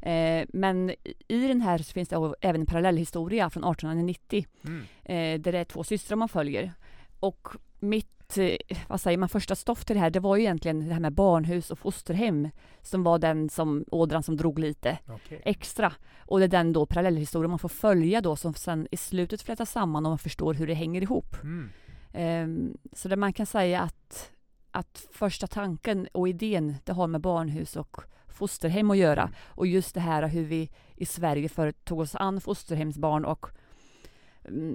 Eh, 0.03 0.47
men 0.49 0.91
i 1.29 1.49
den 1.49 1.61
här 1.61 1.79
så 1.79 1.93
finns 1.93 2.09
det 2.09 2.35
även 2.41 2.61
en 2.61 2.67
parallellhistoria 2.67 3.51
från 3.51 3.65
1890 3.65 4.47
mm. 4.65 4.81
eh, 5.05 5.41
där 5.41 5.53
det 5.53 5.59
är 5.59 5.65
två 5.65 5.85
systrar 5.85 6.17
man 6.17 6.29
följer. 6.29 6.73
Och 7.21 7.49
mitt, 7.81 8.14
eh, 8.39 8.57
vad 8.89 9.01
säger 9.01 9.19
man, 9.19 9.29
första 9.29 9.55
stoff 9.55 9.85
till 9.85 9.97
det 9.97 10.01
här, 10.01 10.11
det 10.11 10.21
var 10.21 10.37
ju 10.37 10.43
egentligen 10.43 10.89
det 10.89 10.95
här 10.95 11.01
med 11.01 11.13
barnhus 11.13 11.71
och 11.71 11.79
fosterhem 11.79 12.49
som 12.83 13.03
var 13.03 13.19
den 13.19 13.49
som, 13.49 13.85
ådran 13.91 14.23
som 14.23 14.37
drog 14.37 14.59
lite 14.59 14.99
okay. 15.15 15.39
extra. 15.45 15.93
Och 16.19 16.39
det 16.39 16.45
är 16.45 16.49
den 16.49 16.73
då 16.73 16.87
parallellhistorien 16.87 17.51
man 17.51 17.59
får 17.59 17.69
följa 17.69 18.21
då 18.21 18.37
som 18.37 18.55
sen 18.55 18.89
i 18.91 18.97
slutet 18.97 19.43
flätas 19.43 19.71
samman 19.71 20.07
och 20.07 20.11
man 20.11 20.19
förstår 20.19 20.55
hur 20.55 20.67
det 20.67 20.75
hänger 20.75 21.03
ihop. 21.03 21.37
Mm. 21.43 21.71
Um, 22.15 22.77
så 22.93 23.09
det 23.09 23.17
man 23.17 23.33
kan 23.33 23.47
säga 23.47 23.81
att, 23.81 24.31
att 24.71 25.07
första 25.13 25.47
tanken 25.47 26.09
och 26.13 26.29
idén, 26.29 26.75
det 26.85 26.93
har 26.93 27.07
med 27.07 27.21
barnhus 27.21 27.77
och 27.77 28.01
fosterhem 28.29 28.91
att 28.91 28.97
göra. 28.97 29.23
Mm. 29.23 29.35
Och 29.47 29.67
just 29.67 29.95
det 29.95 30.01
här 30.01 30.29
hur 30.29 30.45
vi 30.45 30.71
i 30.97 31.07
Sverige 31.07 31.49
förut 31.49 31.85
tog 31.85 32.01
oss 32.01 32.15
an 32.15 32.41
fosterhemsbarn 32.41 33.25
och 33.25 33.47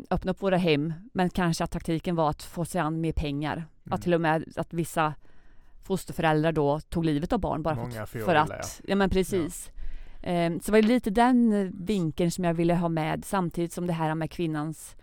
öppna 0.09 0.31
upp 0.31 0.41
våra 0.41 0.57
hem, 0.57 0.93
men 1.13 1.29
kanske 1.29 1.63
att 1.63 1.71
taktiken 1.71 2.15
var 2.15 2.29
att 2.29 2.43
få 2.43 2.65
sig 2.65 2.81
an 2.81 3.01
mer 3.01 3.11
pengar. 3.11 3.55
Mm. 3.55 3.67
Att 3.89 4.01
till 4.01 4.13
och 4.13 4.21
med 4.21 4.53
att 4.55 4.73
vissa 4.73 5.13
fosterföräldrar 5.83 6.51
då 6.51 6.79
tog 6.79 7.05
livet 7.05 7.33
av 7.33 7.39
barn 7.39 7.63
bara 7.63 7.75
Många 7.75 8.05
för, 8.05 8.19
för 8.19 8.35
att, 8.35 8.81
ja 8.87 8.95
men 8.95 9.09
precis. 9.09 9.71
Ja. 10.21 10.45
Um, 10.47 10.59
så 10.59 10.71
det 10.71 10.71
var 10.71 10.81
lite 10.81 11.09
den 11.09 11.71
vinkeln 11.85 12.31
som 12.31 12.43
jag 12.43 12.53
ville 12.53 12.75
ha 12.75 12.89
med 12.89 13.25
samtidigt 13.25 13.73
som 13.73 13.87
det 13.87 13.93
här 13.93 14.15
med 14.15 14.31
kvinnans 14.31 14.95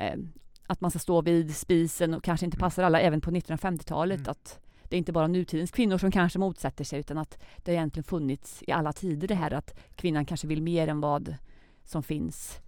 um, 0.00 0.32
att 0.66 0.80
man 0.80 0.90
ska 0.90 0.98
stå 0.98 1.22
vid 1.22 1.56
spisen 1.56 2.14
och 2.14 2.24
kanske 2.24 2.46
inte 2.46 2.56
mm. 2.56 2.66
passar 2.66 2.82
alla 2.82 3.00
även 3.00 3.20
på 3.20 3.30
1950-talet 3.30 4.20
mm. 4.20 4.30
att 4.30 4.60
det 4.82 4.96
är 4.96 4.98
inte 4.98 5.12
bara 5.12 5.26
nutidens 5.26 5.70
kvinnor 5.70 5.98
som 5.98 6.10
kanske 6.10 6.38
motsätter 6.38 6.84
sig 6.84 7.00
utan 7.00 7.18
att 7.18 7.38
det 7.56 7.72
egentligen 7.72 8.04
funnits 8.04 8.62
i 8.66 8.72
alla 8.72 8.92
tider 8.92 9.28
det 9.28 9.34
här 9.34 9.52
att 9.52 9.78
kvinnan 9.94 10.26
kanske 10.26 10.46
vill 10.46 10.62
mer 10.62 10.88
än 10.88 11.00
vad 11.00 11.36
som 11.84 12.02
finns 12.02 12.60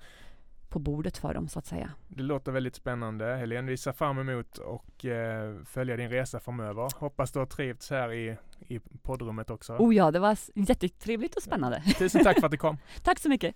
på 0.76 0.80
bordet 0.80 1.18
för 1.18 1.34
dem 1.34 1.48
så 1.48 1.58
att 1.58 1.66
säga. 1.66 1.90
Det 2.08 2.22
låter 2.22 2.52
väldigt 2.52 2.76
spännande 2.76 3.36
Helene. 3.36 3.70
Vi 3.70 3.76
ser 3.76 3.92
fram 3.92 4.18
emot 4.18 4.58
och 4.58 5.04
eh, 5.04 5.54
följa 5.64 5.96
din 5.96 6.10
resa 6.10 6.40
framöver. 6.40 7.00
Hoppas 7.00 7.32
du 7.32 7.38
har 7.38 7.46
trivts 7.46 7.90
här 7.90 8.12
i, 8.12 8.36
i 8.68 8.80
poddrummet 9.02 9.50
också. 9.50 9.72
Oh 9.72 9.94
ja, 9.94 10.10
det 10.10 10.18
var 10.18 10.38
jättetrevligt 10.54 11.36
och 11.36 11.42
spännande. 11.42 11.82
Tusen 11.98 12.24
tack 12.24 12.40
för 12.40 12.46
att 12.46 12.50
du 12.50 12.56
kom. 12.56 12.78
tack 13.02 13.18
så 13.18 13.28
mycket. 13.28 13.54